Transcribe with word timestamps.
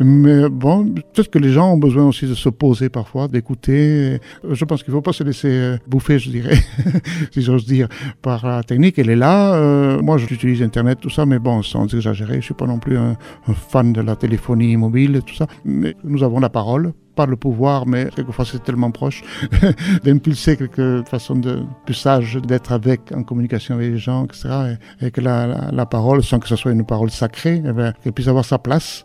Mais 0.00 0.48
bon, 0.48 0.86
peut-être 0.86 1.30
que 1.30 1.38
les 1.38 1.52
gens 1.52 1.72
ont 1.72 1.78
besoin 1.78 2.06
aussi 2.06 2.26
de 2.26 2.34
se 2.34 2.48
poser 2.48 2.88
parfois, 2.88 3.28
d'écouter. 3.28 4.20
Je 4.48 4.64
pense 4.64 4.82
qu'il 4.82 4.92
ne 4.92 4.98
faut 4.98 5.02
pas 5.02 5.12
se 5.12 5.24
laisser 5.24 5.48
euh, 5.48 5.76
bouffer, 5.86 6.18
je 6.18 6.30
dirais, 6.30 6.58
si 7.32 7.42
j'ose 7.42 7.66
dire, 7.66 7.88
par 8.22 8.46
la 8.46 8.62
technique. 8.62 8.98
Elle 8.98 9.10
est 9.10 9.16
là. 9.16 9.54
Euh, 9.54 10.00
moi, 10.02 10.18
j'utilise 10.18 10.62
Internet, 10.62 10.98
tout 11.00 11.10
ça, 11.10 11.26
mais 11.26 11.38
bon, 11.38 11.62
sans 11.62 11.92
exagérer, 11.94 12.34
je 12.34 12.38
ne 12.38 12.42
suis 12.42 12.54
pas 12.54 12.66
non 12.66 12.78
plus 12.78 12.96
un, 12.96 13.16
fan 13.68 13.92
de 13.92 14.00
la 14.00 14.16
téléphonie 14.16 14.76
mobile, 14.76 15.20
tout 15.26 15.34
ça. 15.34 15.46
Mais 15.64 15.94
nous 16.04 16.22
avons 16.22 16.40
la 16.40 16.50
parole 16.50 16.92
pas 17.16 17.26
le 17.26 17.36
pouvoir, 17.36 17.86
mais 17.86 18.08
quelquefois 18.14 18.44
c'est 18.44 18.62
tellement 18.62 18.92
proche, 18.92 19.22
d'impulser 20.04 20.56
quelque 20.56 21.02
façon 21.06 21.34
de 21.34 21.64
plus 21.84 21.94
sage 21.94 22.36
d'être 22.36 22.72
avec, 22.72 23.12
en 23.12 23.24
communication 23.24 23.74
avec 23.74 23.90
les 23.90 23.98
gens, 23.98 24.24
etc. 24.24 24.76
Et, 25.00 25.10
que 25.10 25.20
la, 25.20 25.70
la, 25.72 25.86
parole, 25.86 26.22
sans 26.22 26.38
que 26.38 26.48
ce 26.48 26.56
soit 26.56 26.72
une 26.72 26.86
parole 26.86 27.10
sacrée, 27.10 27.62
eh 27.66 27.72
ben, 27.72 27.92
qu'elle 28.02 28.12
puisse 28.12 28.28
avoir 28.28 28.44
sa 28.44 28.58
place 28.58 29.04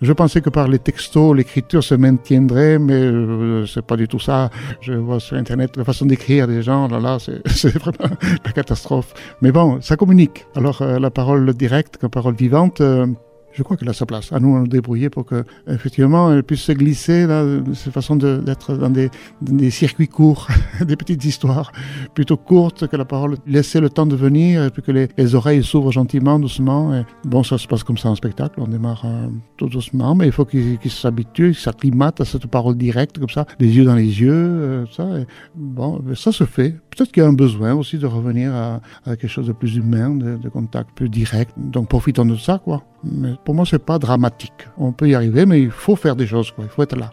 Je 0.00 0.12
pensais 0.12 0.40
que 0.40 0.50
par 0.50 0.68
les 0.68 0.78
textos, 0.78 1.36
l'écriture 1.36 1.82
se 1.82 1.96
maintiendrait, 1.96 2.78
mais 2.78 2.94
euh, 2.94 3.66
c'est 3.66 3.84
pas 3.84 3.96
du 3.96 4.06
tout 4.06 4.20
ça. 4.20 4.48
Je 4.80 4.92
vois 4.92 5.18
sur 5.18 5.36
Internet 5.36 5.76
la 5.76 5.82
façon 5.82 6.06
d'écrire 6.06 6.46
des 6.46 6.62
gens, 6.62 6.86
là, 6.86 7.00
là, 7.00 7.18
c'est 7.18 7.76
vraiment 7.78 8.16
la 8.44 8.52
catastrophe. 8.52 9.12
Mais 9.42 9.50
bon, 9.50 9.80
ça 9.80 9.96
communique. 9.96 10.46
Alors, 10.54 10.82
euh, 10.82 11.00
la 11.00 11.10
parole 11.10 11.52
directe, 11.52 11.98
la 12.00 12.08
parole 12.08 12.36
vivante, 12.36 12.80
euh, 12.80 13.06
je 13.52 13.62
crois 13.62 13.76
qu'elle 13.76 13.88
a 13.88 13.92
sa 13.92 14.06
place. 14.06 14.32
À 14.32 14.40
nous 14.40 14.54
de 14.54 14.60
nous 14.60 14.66
débrouiller 14.68 15.10
pour 15.10 15.24
que, 15.24 15.44
effectivement, 15.66 16.32
elle 16.32 16.42
puisse 16.42 16.62
se 16.62 16.72
glisser 16.72 17.26
là, 17.26 17.44
de 17.44 17.74
cette 17.74 17.92
façon 17.92 18.16
d'être 18.16 18.74
dans 18.76 18.90
des, 18.90 19.70
circuits 19.70 20.08
courts, 20.08 20.48
des 20.80 20.96
petites 20.96 21.24
histoires 21.24 21.72
plutôt 22.14 22.36
courtes, 22.36 22.86
que 22.86 22.96
la 22.96 23.04
parole 23.04 23.36
laisser 23.46 23.80
le 23.80 23.90
temps 23.90 24.06
de 24.06 24.16
venir 24.16 24.64
et 24.64 24.70
puis 24.70 24.82
que 24.82 24.92
les, 24.92 25.08
les 25.16 25.34
oreilles 25.34 25.64
s'ouvrent 25.64 25.92
gentiment, 25.92 26.38
doucement. 26.38 27.04
Bon, 27.24 27.42
ça 27.42 27.58
se 27.58 27.66
passe 27.66 27.82
comme 27.82 27.98
ça 27.98 28.08
en 28.08 28.14
spectacle. 28.14 28.60
On 28.60 28.68
démarre 28.68 29.02
euh, 29.04 29.28
tout 29.56 29.68
doucement, 29.68 30.14
mais 30.14 30.26
il 30.26 30.32
faut 30.32 30.44
qu'il 30.44 30.78
qu 30.78 30.88
s'habitue, 30.88 31.52
qu'il 31.52 31.60
s'acclimate 31.60 32.20
à 32.20 32.24
cette 32.24 32.46
parole 32.46 32.76
directe, 32.76 33.18
comme 33.18 33.28
ça, 33.28 33.46
des 33.58 33.68
yeux 33.68 33.84
dans 33.84 33.94
les 33.94 34.20
yeux, 34.20 34.32
euh, 34.32 34.86
ça. 34.94 35.06
Bon, 35.54 36.02
ça 36.14 36.32
se 36.32 36.44
fait. 36.44 36.76
Peut-être 36.98 37.12
qu'il 37.12 37.22
y 37.22 37.26
a 37.26 37.28
un 37.28 37.32
besoin 37.32 37.74
aussi 37.74 37.96
de 37.96 38.06
revenir 38.06 38.52
à, 38.52 38.80
quelque 39.04 39.28
chose 39.28 39.46
de 39.46 39.52
plus 39.52 39.76
humain, 39.76 40.10
de, 40.10 40.36
de 40.36 40.48
contact 40.48 40.90
plus 40.96 41.08
direct. 41.08 41.52
Donc 41.56 41.88
profitons 41.88 42.24
de 42.24 42.34
ça, 42.34 42.58
quoi. 42.58 42.82
Mais 43.04 43.34
pour 43.44 43.54
moi, 43.54 43.64
c'est 43.64 43.78
pas 43.78 44.00
dramatique. 44.00 44.66
On 44.76 44.90
peut 44.90 45.08
y 45.08 45.14
arriver, 45.14 45.46
mais 45.46 45.62
il 45.62 45.70
faut 45.70 45.94
faire 45.94 46.16
des 46.16 46.26
choses, 46.26 46.50
quoi. 46.50 46.64
Il 46.64 46.70
faut 46.70 46.82
être 46.82 46.96
là. 46.96 47.10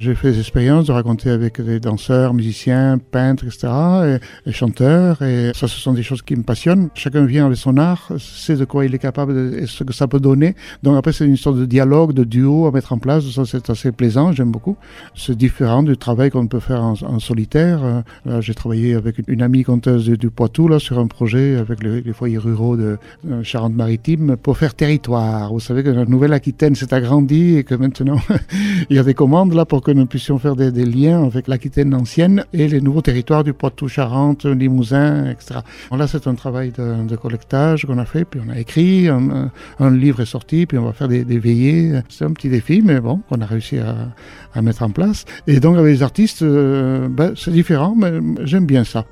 J'ai 0.00 0.14
fait 0.14 0.32
des 0.32 0.38
expériences 0.38 0.86
de 0.86 0.92
raconter 0.92 1.28
avec 1.28 1.60
des 1.60 1.78
danseurs, 1.78 2.32
musiciens, 2.32 2.98
peintres, 3.10 3.44
etc., 3.44 4.18
et, 4.46 4.52
chanteurs, 4.52 5.20
et 5.20 5.50
ça, 5.54 5.68
ce 5.68 5.78
sont 5.78 5.92
des 5.92 6.02
choses 6.02 6.22
qui 6.22 6.34
me 6.36 6.42
passionnent. 6.42 6.88
Chacun 6.94 7.26
vient 7.26 7.44
avec 7.44 7.58
son 7.58 7.76
art, 7.76 8.10
sait 8.18 8.56
de 8.56 8.64
quoi 8.64 8.86
il 8.86 8.94
est 8.94 8.98
capable 8.98 9.36
et 9.58 9.66
ce 9.66 9.84
que 9.84 9.92
ça 9.92 10.08
peut 10.08 10.18
donner. 10.18 10.54
Donc 10.82 10.96
après, 10.96 11.12
c'est 11.12 11.26
une 11.26 11.36
sorte 11.36 11.58
de 11.58 11.66
dialogue, 11.66 12.14
de 12.14 12.24
duo 12.24 12.66
à 12.66 12.70
mettre 12.70 12.94
en 12.94 12.98
place. 12.98 13.28
Ça, 13.28 13.44
c'est 13.44 13.68
assez 13.68 13.92
plaisant, 13.92 14.32
j'aime 14.32 14.50
beaucoup. 14.50 14.78
C'est 15.14 15.36
différent 15.36 15.82
du 15.82 15.98
travail 15.98 16.30
qu'on 16.30 16.46
peut 16.46 16.60
faire 16.60 16.82
en, 16.82 17.18
solitaire. 17.18 18.02
Là, 18.24 18.40
j'ai 18.40 18.54
travaillé 18.54 18.94
avec 18.94 19.16
une 19.28 19.42
amie 19.42 19.64
conteuse 19.64 20.08
du, 20.08 20.30
Poitou, 20.30 20.66
là, 20.66 20.78
sur 20.78 20.98
un 20.98 21.08
projet 21.08 21.56
avec 21.56 21.82
les, 21.82 22.00
les 22.00 22.12
foyers 22.14 22.38
ruraux 22.38 22.78
de, 22.78 22.96
de 23.24 23.42
Charente-Maritime 23.42 24.38
pour 24.38 24.56
faire 24.56 24.72
territoire. 24.72 25.52
Vous 25.52 25.60
savez 25.60 25.82
que 25.82 25.90
la 25.90 26.06
Nouvelle-Aquitaine 26.06 26.74
s'est 26.74 26.94
agrandie 26.94 27.56
et 27.56 27.64
que 27.64 27.74
maintenant, 27.74 28.18
il 28.88 28.96
y 28.96 28.98
a 28.98 29.02
des 29.02 29.12
commandes 29.12 29.52
là 29.52 29.66
pour 29.66 29.82
que 29.82 29.89
nous 29.94 30.06
puissions 30.06 30.38
faire 30.38 30.56
des, 30.56 30.70
liens 30.84 31.24
avec 31.24 31.48
l'Aquitaine 31.48 31.94
ancienne 31.94 32.44
et 32.52 32.68
les 32.68 32.80
nouveaux 32.80 33.02
territoires 33.02 33.44
du 33.44 33.52
Poitou-Charentes, 33.52 34.46
Limousin, 34.46 35.30
etc. 35.30 35.60
Là, 35.96 36.06
c'est 36.06 36.26
un 36.26 36.34
travail 36.34 36.72
de, 36.72 37.16
collectage 37.16 37.84
qu'on 37.84 37.98
a 37.98 38.04
fait, 38.04 38.24
puis 38.24 38.40
on 38.44 38.50
a 38.50 38.58
écrit, 38.58 39.08
un, 39.08 39.50
livre 39.90 40.20
est 40.20 40.26
sorti, 40.26 40.66
puis 40.66 40.78
on 40.78 40.84
va 40.84 40.92
faire 40.92 41.08
des, 41.08 41.24
veillées. 41.38 42.00
C'est 42.08 42.24
un 42.24 42.32
petit 42.32 42.48
défi, 42.48 42.82
mais 42.82 43.00
bon, 43.00 43.20
qu'on 43.28 43.40
a 43.40 43.46
réussi 43.46 43.78
à, 43.78 44.08
à, 44.54 44.62
mettre 44.62 44.82
en 44.82 44.90
place. 44.90 45.24
Et 45.46 45.60
donc, 45.60 45.76
avec 45.76 45.92
les 45.92 46.02
artistes, 46.02 46.42
euh, 46.42 47.08
ben, 47.08 47.32
c'est 47.36 47.52
différent, 47.52 47.94
mais 47.96 48.12
j'aime 48.44 48.66
bien 48.66 48.84
ça. 48.84 49.04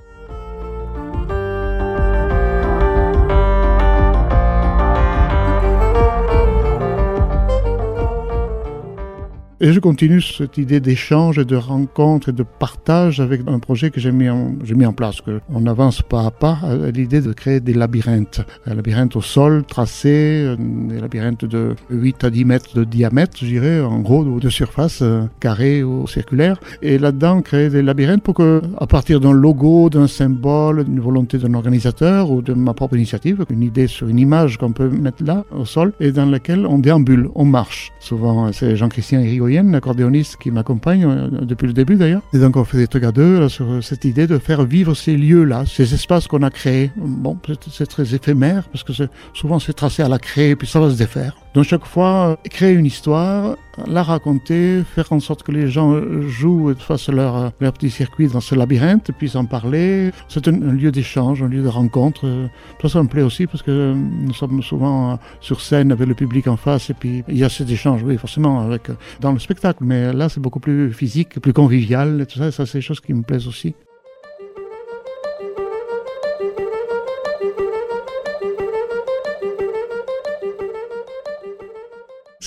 Et 9.60 9.72
je 9.72 9.80
continue 9.80 10.22
cette 10.22 10.56
idée 10.56 10.78
d'échange, 10.78 11.44
de 11.44 11.56
rencontre 11.56 12.28
et 12.28 12.32
de 12.32 12.44
partage 12.44 13.18
avec 13.18 13.40
un 13.48 13.58
projet 13.58 13.90
que 13.90 13.98
j'ai 13.98 14.12
mis, 14.12 14.28
en, 14.28 14.92
place. 14.92 15.20
Que 15.20 15.40
on 15.52 15.66
avance 15.66 16.00
pas 16.00 16.26
à 16.26 16.30
pas 16.30 16.60
à 16.62 16.92
l'idée 16.92 17.20
de 17.20 17.32
créer 17.32 17.58
des 17.58 17.74
labyrinthes. 17.74 18.40
Un 18.66 18.76
labyrinthe 18.76 19.16
au 19.16 19.20
sol, 19.20 19.64
tracé, 19.64 20.54
des 20.60 21.00
labyrinthes 21.00 21.44
de 21.44 21.74
8 21.90 22.22
à 22.22 22.30
10 22.30 22.44
mètres 22.44 22.76
de 22.76 22.84
diamètre, 22.84 23.36
je 23.40 23.46
dirais, 23.46 23.80
en 23.80 23.98
gros, 23.98 24.38
de 24.38 24.48
surface, 24.48 25.00
euh, 25.02 25.24
carré 25.40 25.82
ou 25.82 26.06
circulaire. 26.06 26.60
Et 26.80 26.96
là-dedans, 26.96 27.42
créer 27.42 27.68
des 27.68 27.82
labyrinthes 27.82 28.22
pour 28.22 28.34
que, 28.34 28.62
à 28.78 28.86
partir 28.86 29.18
d'un 29.18 29.32
logo, 29.32 29.90
d'un 29.90 30.06
symbole, 30.06 30.84
d'une 30.84 31.00
volonté 31.00 31.36
d'un 31.36 31.54
organisateur 31.54 32.30
ou 32.30 32.42
de 32.42 32.54
ma 32.54 32.74
propre 32.74 32.94
initiative, 32.94 33.44
une 33.50 33.64
idée 33.64 33.88
sur 33.88 34.06
une 34.06 34.20
image 34.20 34.56
qu'on 34.56 34.70
peut 34.70 34.88
mettre 34.88 35.24
là, 35.24 35.44
au 35.50 35.64
sol, 35.64 35.94
et 35.98 36.12
dans 36.12 36.26
laquelle 36.26 36.64
on 36.64 36.78
déambule, 36.78 37.28
on 37.34 37.44
marche. 37.44 37.90
Souvent, 37.98 38.52
c'est 38.52 38.76
Jean-Christian 38.76 39.18
Rigaud 39.48 39.74
accordéoniste 39.74 40.36
qui 40.36 40.50
m'accompagne 40.50 41.04
euh, 41.04 41.28
depuis 41.42 41.66
le 41.66 41.72
début 41.72 41.96
d'ailleurs. 41.96 42.22
Et 42.32 42.38
donc 42.38 42.56
on 42.56 42.64
fait 42.64 42.78
des 42.78 42.86
trucs 42.86 43.04
à 43.04 43.12
deux 43.12 43.48
sur 43.48 43.82
cette 43.82 44.04
idée 44.04 44.26
de 44.26 44.38
faire 44.38 44.64
vivre 44.64 44.94
ces 44.94 45.16
lieux-là, 45.16 45.64
ces 45.66 45.94
espaces 45.94 46.26
qu'on 46.26 46.42
a 46.42 46.50
créés. 46.50 46.90
Bon, 46.96 47.36
c'est 47.70 47.86
très 47.86 48.14
éphémère 48.14 48.68
parce 48.68 48.84
que 48.84 48.92
souvent 49.34 49.58
c'est 49.58 49.72
tracé 49.72 50.02
à 50.02 50.08
la 50.08 50.18
créer 50.18 50.56
puis 50.56 50.66
ça 50.66 50.80
va 50.80 50.90
se 50.90 50.96
défaire. 50.96 51.36
Donc 51.54 51.64
chaque 51.64 51.86
fois, 51.86 52.38
créer 52.50 52.72
une 52.72 52.86
histoire, 52.86 53.56
la 53.86 54.02
raconter, 54.02 54.82
faire 54.84 55.12
en 55.12 55.20
sorte 55.20 55.42
que 55.42 55.52
les 55.52 55.68
gens 55.68 55.98
jouent 56.26 56.70
et 56.70 56.74
fassent 56.74 57.08
leur, 57.08 57.52
leur 57.60 57.72
petit 57.72 57.90
circuit 57.90 58.28
dans 58.28 58.40
ce 58.40 58.54
labyrinthe, 58.54 59.10
puissent 59.12 59.36
en 59.36 59.46
parler. 59.46 60.10
C'est 60.28 60.46
un, 60.48 60.52
lieu 60.52 60.92
d'échange, 60.92 61.42
un 61.42 61.48
lieu 61.48 61.62
de 61.62 61.68
rencontre. 61.68 62.48
Ça, 62.82 62.88
ça 62.88 63.02
me 63.02 63.08
plaît 63.08 63.22
aussi 63.22 63.46
parce 63.46 63.62
que 63.62 63.94
nous 63.94 64.34
sommes 64.34 64.62
souvent 64.62 65.18
sur 65.40 65.60
scène 65.60 65.90
avec 65.92 66.06
le 66.06 66.14
public 66.14 66.46
en 66.48 66.56
face 66.56 66.90
et 66.90 66.94
puis 66.94 67.24
il 67.28 67.38
y 67.38 67.44
a 67.44 67.48
cet 67.48 67.70
échange, 67.70 68.02
oui, 68.02 68.18
forcément, 68.18 68.60
avec, 68.60 68.88
dans 69.20 69.32
le 69.32 69.38
spectacle. 69.38 69.82
Mais 69.82 70.12
là, 70.12 70.28
c'est 70.28 70.40
beaucoup 70.40 70.60
plus 70.60 70.92
physique, 70.92 71.40
plus 71.40 71.52
convivial 71.52 72.20
et 72.20 72.26
tout 72.26 72.38
ça. 72.38 72.52
Ça, 72.52 72.66
c'est 72.66 72.78
des 72.78 72.82
choses 72.82 73.00
qui 73.00 73.14
me 73.14 73.22
plaisent 73.22 73.48
aussi. 73.48 73.74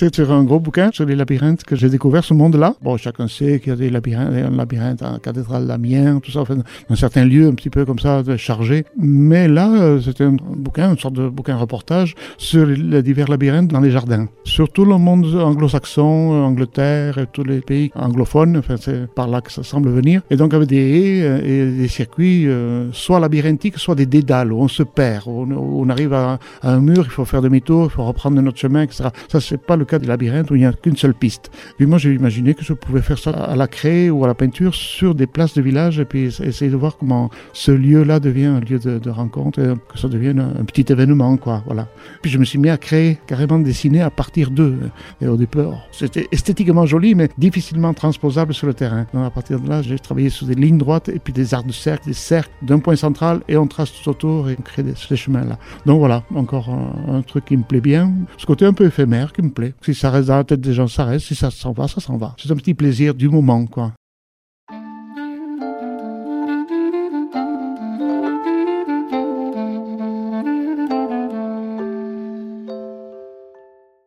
C'est 0.04 0.20
un 0.20 0.44
gros 0.44 0.60
bouquin 0.60 0.90
sur 0.92 1.06
les 1.06 1.16
labyrinthes 1.16 1.64
que 1.64 1.76
j'ai 1.76 1.88
découvert 1.88 2.24
ce 2.24 2.34
monde-là. 2.34 2.74
Bon, 2.82 2.98
chacun 2.98 3.28
sait 3.28 3.60
qu'il 3.60 3.70
y 3.70 3.74
a 3.74 3.76
des 3.76 3.92
labyrinthes, 3.92 4.34
un 4.34 4.50
labyrinthe 4.50 5.04
à 5.04 5.12
la 5.12 5.20
cathédrale 5.20 5.68
d'Amiens, 5.68 6.20
tout 6.20 6.32
ça, 6.32 6.40
enfin, 6.40 6.56
dans 6.90 6.96
certains 6.96 7.24
lieux 7.24 7.48
un 7.48 7.54
petit 7.54 7.70
peu 7.70 7.86
comme 7.86 8.00
ça, 8.00 8.24
chargés. 8.36 8.84
Mais 9.00 9.48
là, 9.48 9.72
euh, 9.72 10.02
c'était 10.02 10.24
un 10.24 10.36
bouquin, 10.56 10.90
une 10.90 10.98
sorte 10.98 11.14
de 11.14 11.30
bouquin 11.30 11.56
reportage 11.56 12.16
sur 12.40 12.66
les 12.66 13.04
divers 13.04 13.30
labyrinthes 13.30 13.68
dans 13.68 13.80
les 13.80 13.92
jardins. 13.92 14.26
Sur 14.44 14.70
tout 14.70 14.86
le 14.86 14.98
monde 14.98 15.24
anglo-saxon, 15.36 16.34
euh, 16.34 16.42
Angleterre 16.46 17.20
et 17.20 17.28
tous 17.32 17.44
les 17.44 17.62
pays 17.62 17.92
anglophones, 17.94 18.58
enfin, 18.58 18.78
c'est 18.80 19.06
par 19.06 19.28
là 19.28 19.42
que 19.42 19.52
ça 19.52 19.62
semble 19.62 19.92
venir. 19.92 20.24
Et 20.32 20.36
donc, 20.36 20.56
avec 20.56 20.68
des 20.68 20.78
haies 20.78 21.22
euh, 21.22 21.42
et 21.44 21.78
des 21.78 21.88
circuits, 21.88 22.48
soit 22.92 23.20
labyrinthiques, 23.20 23.78
soit 23.78 23.94
des 23.94 24.08
dédales, 24.08 24.52
où 24.52 24.62
on 24.62 24.68
se 24.68 24.82
perd, 24.82 25.28
où 25.28 25.46
on, 25.48 25.90
arrive 25.90 26.14
à, 26.14 26.40
un 26.64 26.80
mur, 26.80 27.04
il 27.06 27.12
faut 27.12 27.26
faire 27.26 27.44
demi-tour, 27.44 27.84
il 27.86 27.92
faut 27.92 28.04
reprendre 28.04 28.42
notre 28.42 28.58
chemin, 28.58 28.82
etc. 28.82 29.10
Ça, 29.28 29.40
c'est 29.40 29.62
pas 29.62 29.76
le 29.76 29.86
cas 29.92 30.00
des 30.00 30.08
labyrinthes 30.08 30.50
où 30.52 30.56
il 30.56 30.60
n'y 30.60 30.66
a 30.66 30.74
qu'une 30.74 30.98
seule 30.98 31.14
piste. 31.14 31.52
Puis 31.78 31.86
moi, 31.86 31.98
j'ai 31.98 32.14
imaginé 32.14 32.54
que 32.54 32.64
je 32.64 32.74
pouvais 32.74 33.02
faire 33.02 33.20
ça 33.20 33.32
à 33.32 33.56
la 33.56 33.68
craie 33.68 34.10
ou 34.10 34.24
à 34.24 34.28
la 34.28 34.34
peinture 34.34 34.74
sur 34.74 35.16
des 35.16 35.28
places 35.28 35.54
de 35.54 35.62
village 35.62 36.00
et 36.00 36.06
puis 36.06 36.26
essayer 36.26 36.72
de 36.72 36.76
voir 36.76 36.98
comment 36.98 37.30
ce 37.54 37.72
lieu-là 37.72 38.20
devient 38.20 38.46
un 38.46 38.60
lieu 38.60 38.80
de, 38.80 39.10
rencontre 39.10 39.60
et 39.60 39.74
que 39.92 40.00
ça 40.00 40.08
devienne 40.08 40.40
un, 40.40 40.64
petit 40.64 40.86
événement, 40.92 41.36
quoi. 41.38 41.64
Voilà. 41.66 41.88
Puis 42.22 42.32
je 42.32 42.38
me 42.38 42.46
suis 42.46 42.58
mis 42.58 42.70
à 42.70 42.78
créer, 42.78 43.20
carrément 43.28 43.60
dessiner 43.60 44.02
à 44.02 44.10
partir 44.10 44.52
d'eux. 44.52 44.78
Et 45.22 45.28
au 45.28 45.38
départ, 45.38 45.86
c'était 45.92 46.28
esthétiquement 46.32 46.86
joli, 46.86 47.14
mais 47.16 47.30
difficilement 47.38 47.94
transposable 47.94 48.54
sur 48.54 48.68
le 48.68 48.74
terrain. 48.74 49.06
Donc 49.14 49.26
à 49.26 49.30
partir 49.30 49.60
de 49.60 49.68
là, 49.68 49.82
j'ai 49.82 50.00
travaillé 50.00 50.30
sur 50.30 50.48
des 50.48 50.56
lignes 50.56 50.78
droites 50.78 51.10
et 51.10 51.20
puis 51.20 51.34
des 51.34 51.54
arcs 51.54 51.68
de 51.68 51.74
cercle, 51.74 52.08
des 52.08 52.14
cercles 52.14 52.52
d'un 52.62 52.80
point 52.80 52.96
central 52.96 53.42
et 53.48 53.58
on 53.58 53.68
trace 53.68 53.92
tout 53.92 54.10
autour 54.10 54.50
et 54.50 54.56
on 54.58 54.62
crée 54.62 54.84
ces 54.96 55.16
chemins-là. 55.16 55.58
Donc 55.86 56.00
voilà, 56.00 56.24
encore 56.36 56.70
un, 56.70 57.22
truc 57.22 57.46
qui 57.46 57.58
me 57.58 57.64
plaît 57.64 57.82
bien. 57.82 58.12
Ce 58.38 58.46
côté 58.46 58.66
un 58.66 58.74
peu 58.74 58.86
éphémère 58.86 59.34
qui 59.34 59.42
me 59.42 59.50
plaît. 59.50 59.74
Si 59.84 59.96
ça 59.96 60.12
reste 60.12 60.28
dans 60.28 60.38
la 60.38 60.44
tête 60.44 60.62
des 60.62 60.74
gens, 60.74 60.88
ça 60.88 61.06
reste. 61.06 61.28
Si 61.28 61.36
ça 61.36 61.50
s'en 61.52 61.72
va, 61.72 61.88
ça 61.88 62.00
s'en 62.00 62.18
va. 62.18 62.36
C'est 62.38 62.52
un 62.52 62.56
petit 62.56 62.74
plaisir 62.74 63.14
du 63.14 63.30
moment, 63.30 63.66
quoi. 63.66 63.94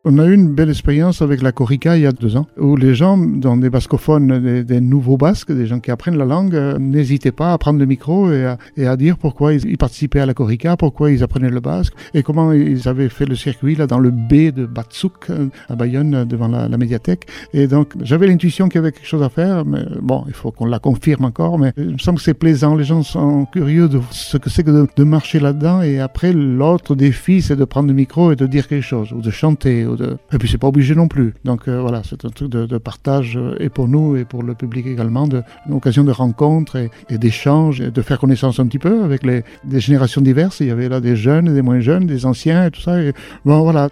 On 0.07 0.19
a 0.19 0.25
eu 0.27 0.35
une 0.35 0.53
belle 0.53 0.69
expérience 0.69 1.23
avec 1.23 1.41
la 1.41 1.51
Corica 1.51 1.97
il 1.97 2.03
y 2.03 2.05
a 2.05 2.11
deux 2.11 2.37
ans, 2.37 2.45
où 2.59 2.75
les 2.75 2.93
gens, 2.93 3.17
dans 3.17 3.57
des 3.57 3.71
bascophones, 3.71 4.63
des, 4.63 4.79
nouveaux 4.79 5.17
basques, 5.17 5.51
des 5.51 5.65
gens 5.65 5.79
qui 5.79 5.89
apprennent 5.89 6.19
la 6.19 6.25
langue, 6.25 6.53
euh, 6.53 6.77
n'hésitaient 6.77 7.31
pas 7.31 7.53
à 7.53 7.57
prendre 7.57 7.79
le 7.79 7.87
micro 7.87 8.31
et 8.31 8.45
à, 8.85 8.97
dire 8.97 9.17
pourquoi 9.17 9.53
ils, 9.53 9.79
participaient 9.79 10.19
à 10.19 10.27
la 10.27 10.35
Corica, 10.35 10.77
pourquoi 10.77 11.09
ils 11.09 11.23
apprenaient 11.23 11.49
le 11.49 11.59
basque 11.59 11.93
et 12.13 12.21
comment 12.21 12.51
ils 12.51 12.87
avaient 12.87 13.09
fait 13.09 13.25
le 13.25 13.35
circuit 13.35 13.73
là 13.73 13.87
dans 13.87 13.97
le 13.97 14.11
B 14.11 14.53
de 14.53 14.67
Batsouk 14.67 15.31
euh, 15.31 15.47
à 15.69 15.75
Bayonne 15.75 16.13
euh, 16.13 16.25
devant 16.25 16.49
la, 16.49 16.67
médiathèque. 16.77 17.25
Et 17.53 17.65
donc 17.65 17.93
j'avais 17.99 18.27
l'intuition 18.27 18.69
qu'il 18.69 18.75
y 18.75 18.83
avait 18.83 18.91
quelque 18.91 19.07
chose 19.07 19.23
à 19.23 19.29
faire, 19.29 19.65
mais 19.65 19.85
bon, 20.03 20.23
il 20.27 20.33
faut 20.33 20.51
qu'on 20.51 20.67
la 20.67 20.77
confirme 20.77 21.25
encore, 21.25 21.57
mais 21.57 21.73
il 21.77 21.93
me 21.93 21.97
semble 21.97 22.19
que 22.19 22.23
c'est 22.23 22.35
plaisant. 22.35 22.75
Les 22.75 22.83
gens 22.83 23.01
sont 23.01 23.45
curieux 23.45 23.89
de 23.89 23.99
ce 24.11 24.37
que 24.37 24.51
c'est 24.51 24.61
que 24.61 24.69
de, 24.69 24.87
de 24.95 25.03
marcher 25.03 25.39
là-dedans 25.39 25.81
et 25.81 25.99
après 25.99 26.31
l'autre 26.31 26.93
défi 26.93 27.41
c'est 27.41 27.55
de 27.55 27.65
prendre 27.65 27.87
le 27.87 27.95
micro 27.95 28.31
et 28.31 28.35
de 28.35 28.45
dire 28.45 28.67
quelque 28.67 28.85
chose 28.85 29.11
ou 29.11 29.21
de 29.21 29.31
chanter 29.31 29.87
et 30.31 30.37
puis 30.37 30.47
c'est 30.47 30.57
pas 30.57 30.67
obligé 30.67 30.95
non 30.95 31.07
plus. 31.07 31.33
Donc 31.43 31.67
euh, 31.67 31.81
voilà, 31.81 32.01
c'est 32.03 32.25
un 32.25 32.29
truc 32.29 32.49
de, 32.49 32.77
partage 32.77 33.37
euh, 33.37 33.55
et 33.59 33.69
pour 33.69 33.87
nous 33.87 34.15
et 34.15 34.25
pour 34.25 34.43
le 34.43 34.53
public 34.53 34.85
également, 34.85 35.27
de, 35.27 35.41
occasion 35.71 36.03
de 36.03 36.11
rencontre 36.11 36.75
et, 36.75 36.91
et 37.09 37.17
d'échange, 37.17 37.81
et 37.81 37.91
de 37.91 38.01
faire 38.01 38.19
connaissance 38.19 38.59
un 38.59 38.67
petit 38.67 38.79
peu 38.79 39.03
avec 39.03 39.23
les 39.23 39.43
des 39.63 39.79
générations 39.79 40.21
diverses. 40.21 40.59
Il 40.59 40.67
y 40.67 40.71
avait 40.71 40.89
là 40.89 40.99
des 40.99 41.15
jeunes, 41.15 41.53
des 41.53 41.61
moins 41.61 41.79
jeunes, 41.79 42.05
des 42.05 42.25
anciens 42.25 42.65
et 42.65 42.71
tout 42.71 42.81
ça. 42.81 43.01
Et 43.01 43.13
bon 43.45 43.61
voilà, 43.63 43.89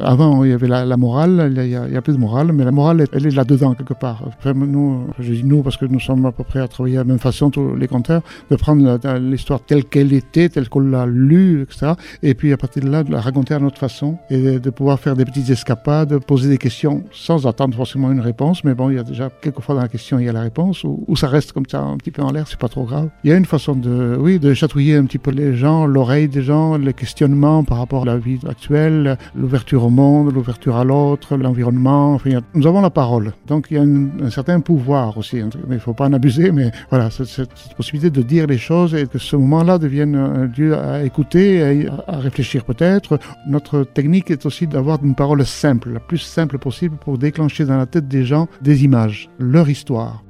Avant, 0.00 0.44
il 0.44 0.50
y 0.50 0.52
avait 0.52 0.68
la, 0.68 0.96
morale, 0.96 1.52
il 1.56 1.68
y, 1.68 1.74
a, 1.74 2.02
plus 2.02 2.14
de 2.14 2.18
morale, 2.18 2.52
mais 2.52 2.64
la 2.64 2.70
morale, 2.70 3.04
elle, 3.12 3.26
est 3.26 3.34
là-dedans 3.34 3.74
quelque 3.74 3.94
part. 3.94 4.22
Nous, 4.44 5.06
je 5.18 5.32
dis 5.32 5.44
nous 5.44 5.62
parce 5.62 5.76
que 5.76 5.86
nous 5.86 5.98
sommes 5.98 6.24
à 6.26 6.32
peu 6.32 6.44
près 6.44 6.60
à 6.60 6.68
travailler 6.68 6.94
de 6.94 7.00
la 7.00 7.04
même 7.04 7.18
façon, 7.18 7.50
tous 7.50 7.74
les 7.74 7.88
conteurs, 7.88 8.22
de 8.50 8.56
prendre 8.56 8.98
l'histoire 9.18 9.60
telle 9.60 9.84
qu'elle 9.84 10.12
était, 10.12 10.48
telle 10.48 10.68
qu'on 10.68 10.80
l'a 10.80 11.04
lue, 11.06 11.62
etc. 11.62 11.92
Et 12.22 12.34
puis 12.34 12.52
à 12.52 12.56
partir 12.56 12.84
de 12.84 12.90
là, 12.90 13.02
de 13.02 13.10
la 13.10 13.20
raconter 13.20 13.54
à 13.54 13.58
notre 13.58 13.78
façon 13.78 14.18
et 14.30 14.60
de 14.60 14.70
pouvoir 14.70 15.00
faire 15.00 15.16
des 15.16 15.24
petites 15.24 15.50
escapades, 15.50 16.16
poser 16.18 16.48
des 16.48 16.58
questions 16.58 17.02
sans 17.10 17.46
attendre 17.46 17.76
forcément 17.76 18.12
une 18.12 18.20
réponse. 18.20 18.62
Mais 18.62 18.74
bon, 18.74 18.90
il 18.90 18.96
y 18.96 18.98
a 19.00 19.02
déjà 19.02 19.30
quelquefois 19.40 19.74
dans 19.74 19.82
la 19.82 19.88
question, 19.88 20.20
il 20.20 20.26
y 20.26 20.28
a 20.28 20.32
la 20.32 20.42
réponse, 20.42 20.84
ou, 20.84 21.16
ça 21.16 21.26
reste 21.26 21.52
comme 21.52 21.66
ça 21.68 21.82
un 21.82 21.96
petit 21.96 22.12
peu 22.12 22.22
en 22.22 22.30
l'air, 22.30 22.46
c'est 22.46 22.58
pas 22.58 22.68
trop 22.68 22.84
grave. 22.84 23.08
Il 23.24 23.30
y 23.30 23.32
a 23.32 23.36
une 23.36 23.44
façon 23.44 23.74
de, 23.74 24.16
oui, 24.18 24.38
de 24.38 24.54
chatouiller 24.54 24.94
un 24.94 25.04
petit 25.04 25.18
peu 25.18 25.32
les 25.32 25.56
gens, 25.56 25.86
l'oreille 25.86 26.28
des 26.28 26.42
gens, 26.42 26.76
les 26.76 26.92
questionnements 26.92 27.64
par 27.64 27.78
rapport 27.78 28.02
à 28.02 28.06
la 28.06 28.18
vie 28.18 28.38
actuelle, 28.48 29.18
l'ouverture 29.34 29.87
au 29.88 30.30
l'ouverture 30.30 30.76
à 30.76 30.84
l'autre, 30.84 31.36
l'environnement. 31.36 32.18
Nous 32.54 32.66
avons 32.66 32.80
la 32.80 32.90
parole. 32.90 33.32
Donc 33.46 33.68
il 33.70 33.76
y 33.76 33.80
a 33.80 33.82
un, 33.82 34.30
certain 34.30 34.60
pouvoir 34.60 35.16
aussi. 35.16 35.36
Mais 35.36 35.50
il 35.70 35.74
ne 35.74 35.78
faut 35.78 35.94
pas 35.94 36.06
en 36.06 36.12
abuser. 36.12 36.52
Mais 36.52 36.70
voilà, 36.90 37.10
cette, 37.10 37.50
possibilité 37.76 38.10
de 38.10 38.22
dire 38.22 38.46
les 38.46 38.58
choses 38.58 38.94
et 38.94 39.06
que 39.06 39.18
ce 39.18 39.36
moment-là 39.36 39.78
devienne 39.78 40.14
un 40.14 40.46
lieu 40.46 40.76
à 40.76 41.02
écouter, 41.04 41.88
à 42.06 42.18
réfléchir 42.18 42.64
peut-être. 42.64 43.18
Notre 43.46 43.84
technique 43.84 44.30
est 44.30 44.46
aussi 44.46 44.66
d'avoir 44.66 45.02
une 45.02 45.14
parole 45.14 45.44
simple, 45.44 45.90
la 45.92 46.00
plus 46.00 46.18
simple 46.18 46.58
possible 46.58 46.96
pour 46.96 47.18
déclencher 47.18 47.64
dans 47.64 47.76
la 47.76 47.86
tête 47.86 48.08
des 48.08 48.24
gens 48.24 48.48
des 48.62 48.84
images, 48.84 49.30
leur 49.38 49.68
histoire. 49.68 50.22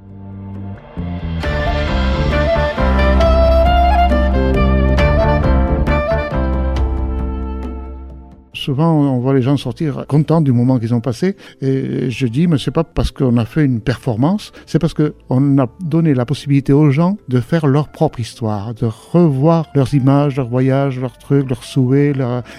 Souvent 8.69 8.93
on 9.15 9.19
voit 9.21 9.33
les 9.33 9.41
gens 9.41 9.57
sortir 9.57 10.05
contents 10.07 10.43
du 10.43 10.53
moment 10.53 10.79
qu'ils 10.79 10.93
ont 10.93 11.01
passé. 11.01 11.37
Et 11.63 12.11
je 12.11 12.27
dis, 12.27 12.47
mais 12.47 12.59
c'est 12.59 12.71
pas 12.71 12.85
parce 12.85 13.11
qu'on 13.11 13.39
a 13.39 13.47
fait 13.47 13.65
une 13.65 13.81
performance, 13.81 14.53
c'est 14.67 14.79
parce 14.79 14.93
qu'on 14.93 15.59
a 15.59 15.67
donné 15.81 16.13
la 16.13 16.27
possibilité 16.27 16.75
aux 16.75 16.91
gens 16.91 17.17
de 17.29 17.41
faire 17.41 17.67
leur 17.67 17.89
propre 17.89 18.21
histoire, 18.21 18.75
de 18.75 18.85
revoir 18.85 19.69
leurs 19.75 19.95
images, 19.95 20.37
leurs 20.37 20.51
voyages, 20.51 21.01
leurs 21.01 21.17
trucs, 21.17 21.49
leurs 21.49 21.65
souhaits. 21.65 22.15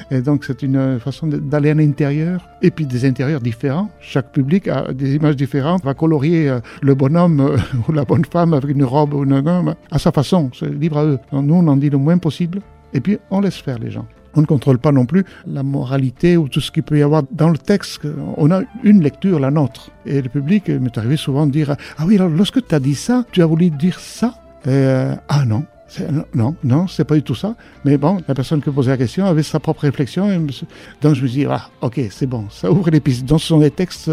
Et 0.10 0.22
donc 0.22 0.46
c'est 0.46 0.64
une 0.64 1.00
façon 1.00 1.28
d'aller 1.28 1.70
à 1.70 1.76
l'intérieur 1.76 2.42
et 2.64 2.72
puis 2.72 2.88
des 2.88 3.06
intérieurs 3.06 3.42
différents. 3.42 3.90
Chaque 4.02 4.32
public 4.32 4.68
a 4.68 4.92
des 4.92 5.14
images 5.14 5.36
différentes, 5.36 5.84
va 5.84 5.94
colorier 5.94 6.50
euh, 6.50 6.60
le 6.82 6.96
bonhomme 6.96 7.40
euh, 7.40 7.58
ou 7.88 7.92
la 7.92 8.04
bonne 8.04 8.26
femme 8.26 8.56
avec 8.56 8.72
une 8.72 8.84
robe 8.84 9.14
ou 9.14 9.26
une 9.26 9.42
gomme 9.42 9.76
à 9.92 10.00
sa 10.00 10.12
façon. 10.12 10.50
C'est 10.58 10.74
libre 10.74 10.98
à 10.98 11.06
eux. 11.06 11.20
nous, 11.32 11.54
on 11.54 11.68
en 11.68 11.78
dit 11.78 11.92
le 11.92 12.00
moins 12.00 12.18
possible. 12.18 12.62
Et 12.96 13.00
puis, 13.00 13.20
on 13.30 13.42
laisse 13.42 13.58
faire 13.58 13.78
les 13.78 13.92
gens. 13.92 14.08
On 14.36 14.42
ne 14.42 14.46
contrôle 14.46 14.78
pas 14.80 14.92
non 14.92 15.06
plus 15.06 15.26
la 15.48 15.64
moralité 15.64 16.38
ou 16.38 16.48
tout 16.48 16.62
ce 16.62 16.72
qu'il 16.72 16.84
peut 16.84 16.98
y 16.98 17.02
avoir 17.02 17.24
dans 17.32 17.50
le 17.50 17.58
texte. 17.58 18.02
On 18.38 18.52
a 18.52 18.62
une 18.84 19.02
lecture, 19.02 19.40
la 19.40 19.52
nôtre. 19.52 19.92
Et 20.06 20.22
le 20.22 20.30
public 20.30 20.70
m'est 20.70 20.98
arrivé 20.98 21.18
souvent 21.18 21.48
de 21.48 21.52
dire 21.52 21.76
Ah 21.98 22.04
oui, 22.06 22.16
alors 22.16 22.30
lorsque 22.30 22.66
tu 22.66 22.76
as 22.76 22.80
dit 22.80 22.96
ça, 22.96 23.26
tu 23.32 23.42
as 23.42 23.46
voulu 23.46 23.70
dire 23.70 24.00
ça? 24.00 24.36
Euh, 24.68 25.16
Ah 25.28 25.46
non, 25.46 25.64
non, 26.36 26.56
non, 26.64 26.88
c'est 26.88 27.04
pas 27.04 27.16
du 27.16 27.24
tout 27.24 27.36
ça. 27.36 27.56
Mais 27.86 27.98
bon, 27.98 28.20
la 28.28 28.34
personne 28.34 28.62
qui 28.62 28.70
posait 28.70 28.92
la 28.92 28.98
question 28.98 29.26
avait 29.26 29.44
sa 29.44 29.60
propre 29.60 29.82
réflexion. 29.82 30.28
donc 31.02 31.16
je 31.16 31.24
me 31.24 31.28
dis, 31.28 31.46
ah, 31.46 31.70
ok, 31.82 32.00
c'est 32.12 32.28
bon, 32.28 32.46
ça 32.50 32.72
ouvre 32.72 32.90
les 32.90 33.00
pistes. 33.00 33.26
Donc 33.26 33.42
ce 33.42 33.48
sont 33.48 33.60
des 33.60 33.72
textes 33.72 34.12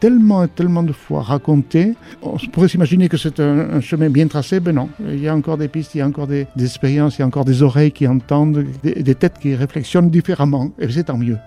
tellement 0.00 0.44
et 0.44 0.48
tellement 0.48 0.82
de 0.82 0.92
fois 0.92 1.22
racontés. 1.22 1.94
On 2.22 2.36
pourrait 2.52 2.68
s'imaginer 2.68 3.08
que 3.08 3.16
c'est 3.16 3.40
un, 3.40 3.80
chemin 3.80 4.10
bien 4.10 4.28
tracé, 4.28 4.60
mais 4.60 4.72
non. 4.72 4.88
Il 5.00 5.20
y 5.20 5.28
a 5.28 5.34
encore 5.34 5.56
des 5.56 5.68
pistes, 5.68 5.94
il 5.94 5.98
y 5.98 6.00
a 6.00 6.06
encore 6.06 6.26
des, 6.26 6.46
expériences, 6.58 7.18
il 7.18 7.20
y 7.20 7.22
a 7.22 7.26
encore 7.26 7.44
des 7.44 7.62
oreilles 7.62 7.92
qui 7.92 8.06
entendent, 8.06 8.64
des, 8.82 9.02
des 9.02 9.14
têtes 9.14 9.38
qui 9.40 9.54
réflexionnent 9.54 10.10
différemment. 10.10 10.70
Et 10.78 10.90
c'est 10.90 11.04
tant 11.04 11.18
mieux. 11.18 11.38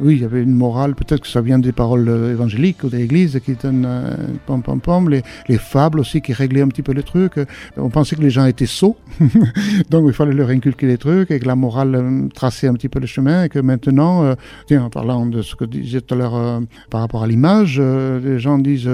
Oui, 0.00 0.14
il 0.14 0.22
y 0.22 0.24
avait 0.24 0.42
une 0.42 0.54
morale, 0.54 0.94
peut-être 0.94 1.20
que 1.20 1.28
ça 1.28 1.40
vient 1.40 1.58
des 1.58 1.72
paroles 1.72 2.08
euh, 2.08 2.32
évangéliques 2.32 2.82
ou 2.84 2.88
de 2.88 2.96
l'Église 2.96 3.38
qui 3.44 3.54
donnent 3.54 3.84
euh, 3.86 4.16
pom 4.46 4.62
pom 4.62 4.80
pom, 4.80 5.08
les, 5.08 5.22
les, 5.48 5.58
fables 5.58 6.00
aussi 6.00 6.22
qui 6.22 6.32
réglaient 6.32 6.62
un 6.62 6.68
petit 6.68 6.82
peu 6.82 6.92
les 6.92 7.02
trucs. 7.02 7.34
On 7.76 7.90
pensait 7.90 8.16
que 8.16 8.22
les 8.22 8.30
gens 8.30 8.46
étaient 8.46 8.66
sots, 8.66 8.96
donc 9.90 10.04
il 10.06 10.12
fallait 10.12 10.32
leur 10.32 10.48
inculquer 10.48 10.86
les 10.86 10.96
trucs 10.96 11.30
et 11.30 11.38
que 11.38 11.46
la 11.46 11.54
morale 11.54 11.94
euh, 11.94 12.28
traçait 12.28 12.66
un 12.66 12.74
petit 12.74 12.88
peu 12.88 12.98
le 12.98 13.06
chemin 13.06 13.44
et 13.44 13.48
que 13.48 13.58
maintenant, 13.58 14.34
tiens, 14.66 14.84
en 14.84 14.90
parlant 14.90 15.26
de 15.26 15.42
ce 15.42 15.54
que 15.54 15.64
disais 15.64 16.00
tout 16.00 16.14
à 16.14 16.16
l'heure 16.16 16.62
par 16.88 17.00
rapport 17.00 17.22
à 17.22 17.26
l'image, 17.26 17.80
les 17.80 18.38
gens 18.38 18.58
disent, 18.58 18.88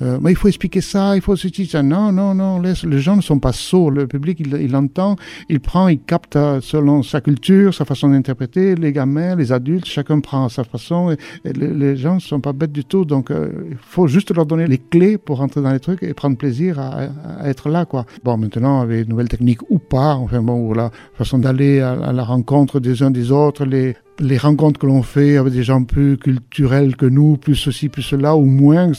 mais 0.00 0.32
il 0.32 0.36
faut 0.36 0.48
expliquer 0.48 0.80
ça, 0.80 1.16
il 1.16 1.22
faut 1.22 1.36
ceci, 1.36 1.66
ça. 1.66 1.82
Non, 1.82 2.12
non, 2.12 2.34
non, 2.34 2.60
laisse, 2.60 2.84
les 2.84 3.00
gens 3.00 3.16
ne 3.16 3.22
sont 3.22 3.38
pas 3.38 3.52
sots, 3.52 3.90
le 3.90 4.06
public 4.06 4.40
il, 4.40 4.54
il 4.60 4.76
entend, 4.76 5.16
il 5.48 5.60
prend, 5.60 5.88
il 5.88 6.00
capte 6.00 6.38
selon 6.60 7.02
sa 7.02 7.20
culture, 7.20 7.74
sa 7.74 7.84
façon 7.84 8.10
d'interpréter, 8.10 8.74
les 8.74 8.92
gamins, 8.92 9.36
les 9.36 9.52
adultes, 9.52 9.86
chacun 9.86 10.20
prend 10.20 10.49
sa 10.50 10.64
façon. 10.64 11.16
Et, 11.44 11.52
les, 11.52 11.96
gens 11.96 12.16
ne 12.16 12.20
sont 12.20 12.40
pas 12.40 12.52
bêtes 12.52 12.72
du 12.72 12.84
tout, 12.84 13.04
donc 13.04 13.30
euh, 13.30 13.50
il 13.70 13.76
faut 13.80 14.06
juste 14.06 14.34
leur 14.34 14.46
donner 14.46 14.66
les 14.66 14.78
clés 14.78 15.18
pour 15.18 15.38
rentrer 15.38 15.62
dans 15.62 15.72
les 15.72 15.80
trucs 15.80 16.02
et 16.02 16.14
prendre 16.14 16.36
plaisir 16.36 16.78
à, 16.78 17.08
être 17.44 17.68
là, 17.68 17.84
quoi. 17.84 18.06
Bon, 18.24 18.36
maintenant, 18.36 18.80
avec 18.80 19.04
de 19.04 19.10
nouvelles 19.10 19.28
techniques 19.28 19.62
ou 19.70 19.78
pas, 19.78 20.14
enfin 20.14 20.42
bon, 20.42 20.66
voilà, 20.66 20.90
façon 21.14 21.38
d'aller 21.38 21.80
à, 21.80 22.12
la 22.12 22.24
rencontre 22.24 22.80
des 22.80 23.02
uns 23.02 23.10
des 23.10 23.32
autres, 23.32 23.64
les, 23.64 23.96
les 24.20 24.38
rencontres 24.38 24.78
que 24.78 24.86
l'on 24.86 25.02
fait 25.02 25.36
avec 25.36 25.52
des 25.52 25.62
gens 25.62 25.82
plus 25.84 26.16
culturels 26.18 26.96
que 26.96 27.06
nous, 27.06 27.36
plus 27.36 27.56
ceci, 27.56 27.88
plus 27.88 28.02
cela, 28.02 28.36
ou 28.36 28.44
moins, 28.44 28.92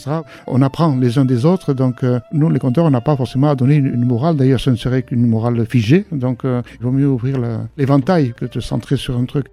on 0.46 0.62
apprend 0.62 0.96
les 0.96 1.18
uns 1.18 1.24
des 1.24 1.44
autres. 1.44 1.72
Donc, 1.72 2.02
euh, 2.02 2.18
nous, 2.32 2.50
les 2.50 2.58
compteurs, 2.58 2.84
on 2.84 2.90
n'a 2.90 3.00
pas 3.00 3.16
forcément 3.16 3.48
à 3.48 3.54
donner 3.54 3.76
une, 3.76 4.04
morale. 4.04 4.36
D'ailleurs, 4.36 4.60
ce 4.60 4.70
ne 4.70 4.76
serait 4.76 5.02
qu'une 5.02 5.26
morale 5.26 5.64
figée. 5.66 6.04
Donc, 6.12 6.44
euh, 6.44 6.62
il 6.80 6.84
vaut 6.84 6.92
mieux 6.92 7.08
ouvrir 7.08 7.38
l'éventail 7.76 8.34
que 8.36 8.46
de 8.46 8.60
centrer 8.60 8.96
sur 8.96 9.16
un 9.16 9.24
truc. 9.24 9.46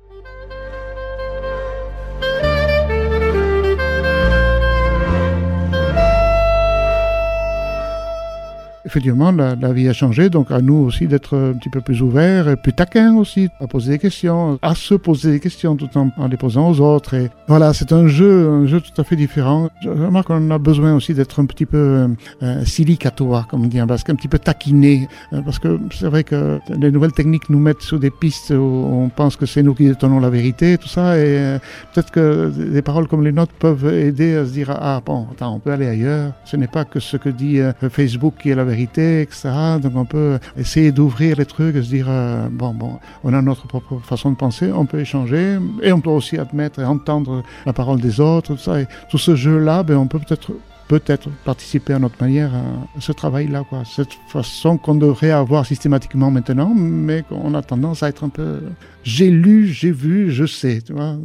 Effectivement, 8.89 9.31
la, 9.31 9.55
vie 9.71 9.87
a 9.87 9.93
changé, 9.93 10.29
donc 10.29 10.49
à 10.49 10.61
nous 10.61 10.73
aussi 10.87 11.05
d'être 11.05 11.37
un 11.37 11.53
petit 11.53 11.69
peu 11.69 11.79
plus 11.79 12.01
ouverts, 12.01 12.57
plus 12.61 12.73
taquins 12.73 13.15
aussi, 13.15 13.47
à 13.59 13.67
poser 13.67 13.91
des 13.91 13.99
questions, 13.99 14.57
à 14.63 14.73
se 14.73 14.95
poser 14.95 15.33
des 15.33 15.39
questions 15.39 15.75
tout 15.75 15.89
en, 15.95 16.09
en 16.17 16.27
les 16.27 16.37
posant 16.37 16.69
aux 16.71 16.81
autres. 16.81 17.13
Et 17.13 17.29
voilà, 17.47 17.71
c'est 17.73 17.93
un 17.93 18.07
jeu, 18.07 18.49
un 18.49 18.65
jeu 18.65 18.81
tout 18.81 18.99
à 18.99 19.03
fait 19.03 19.15
différent. 19.15 19.69
Je 19.83 19.89
remarque 19.89 20.27
qu'on 20.27 20.49
a 20.49 20.57
besoin 20.57 20.95
aussi 20.95 21.13
d'être 21.13 21.39
un 21.39 21.45
petit 21.45 21.67
peu 21.67 21.77
euh, 21.77 22.07
euh 22.41 22.65
silicatoire, 22.65 23.47
comme 23.47 23.63
on 23.63 23.67
dit 23.67 23.79
en 23.79 23.85
basque, 23.85 24.09
un 24.09 24.15
petit 24.15 24.27
peu 24.27 24.39
taquiné, 24.39 25.07
euh, 25.33 25.41
parce 25.43 25.59
que 25.59 25.79
c'est 25.91 26.07
vrai 26.07 26.23
que 26.23 26.59
les 26.69 26.91
nouvelles 26.91 27.11
techniques 27.11 27.49
nous 27.49 27.59
mettent 27.59 27.81
sur 27.81 27.99
des 27.99 28.09
pistes 28.09 28.49
où 28.49 28.89
on 28.91 29.09
pense 29.09 29.35
que 29.35 29.45
c'est 29.45 29.61
nous 29.61 29.75
qui 29.75 29.87
détenons 29.87 30.19
la 30.19 30.31
vérité, 30.31 30.79
tout 30.79 30.87
ça, 30.87 31.15
et 31.15 31.37
euh, 31.37 31.59
peut-être 31.93 32.11
que 32.11 32.49
des 32.49 32.81
paroles 32.81 33.07
comme 33.07 33.23
les 33.23 33.31
nôtres 33.31 33.53
peuvent 33.53 33.93
aider 33.93 34.35
à 34.35 34.45
se 34.45 34.51
dire, 34.51 34.71
ah 34.71 34.99
bon, 35.05 35.27
attends, 35.31 35.53
on 35.53 35.59
peut 35.59 35.71
aller 35.71 35.87
ailleurs. 35.87 36.33
Ce 36.45 36.57
n'est 36.57 36.67
pas 36.67 36.85
que 36.85 36.99
ce 36.99 37.17
que 37.17 37.29
dit 37.29 37.59
Facebook 37.91 38.33
qui 38.41 38.49
est 38.49 38.55
la 38.55 38.63
vérité 38.63 38.78
etc. 38.83 39.49
Donc 39.81 39.93
on 39.95 40.05
peut 40.05 40.39
essayer 40.57 40.91
d'ouvrir 40.91 41.37
les 41.37 41.45
trucs 41.45 41.75
et 41.75 41.83
se 41.83 41.89
dire, 41.89 42.07
euh, 42.09 42.47
bon, 42.51 42.73
bon, 42.73 42.99
on 43.23 43.33
a 43.33 43.41
notre 43.41 43.67
propre 43.67 43.99
façon 44.03 44.31
de 44.31 44.35
penser, 44.35 44.71
on 44.71 44.85
peut 44.85 44.99
échanger 44.99 45.57
et 45.81 45.91
on 45.91 46.01
peut 46.01 46.09
aussi 46.09 46.37
admettre 46.37 46.79
et 46.79 46.85
entendre 46.85 47.43
la 47.65 47.73
parole 47.73 47.99
des 47.99 48.19
autres, 48.19 48.55
tout 48.55 48.61
ça. 48.61 48.81
Et 48.81 48.87
tout 49.09 49.17
ce 49.17 49.35
jeu-là, 49.35 49.83
ben, 49.83 49.97
on 49.97 50.07
peut 50.07 50.19
peut-être 50.19 50.53
peut-être 50.89 51.29
participer 51.45 51.93
à 51.93 51.99
notre 51.99 52.15
manière 52.19 52.51
à 52.53 52.99
ce 52.99 53.11
travail-là, 53.11 53.63
quoi. 53.69 53.83
Cette 53.85 54.13
façon 54.27 54.77
qu'on 54.77 54.95
devrait 54.95 55.31
avoir 55.31 55.65
systématiquement 55.65 56.31
maintenant, 56.31 56.73
mais 56.75 57.21
qu'on 57.21 57.53
a 57.53 57.61
tendance 57.61 58.01
à 58.01 58.09
être 58.09 58.23
un 58.23 58.29
peu. 58.29 58.59
J'ai 59.03 59.29
lu, 59.29 59.67
j'ai 59.67 59.91
vu, 59.91 60.31
je 60.31 60.45
sais, 60.45 60.81
tu 60.81 60.93
vois. 60.93 61.15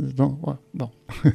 Bon. 0.75 0.91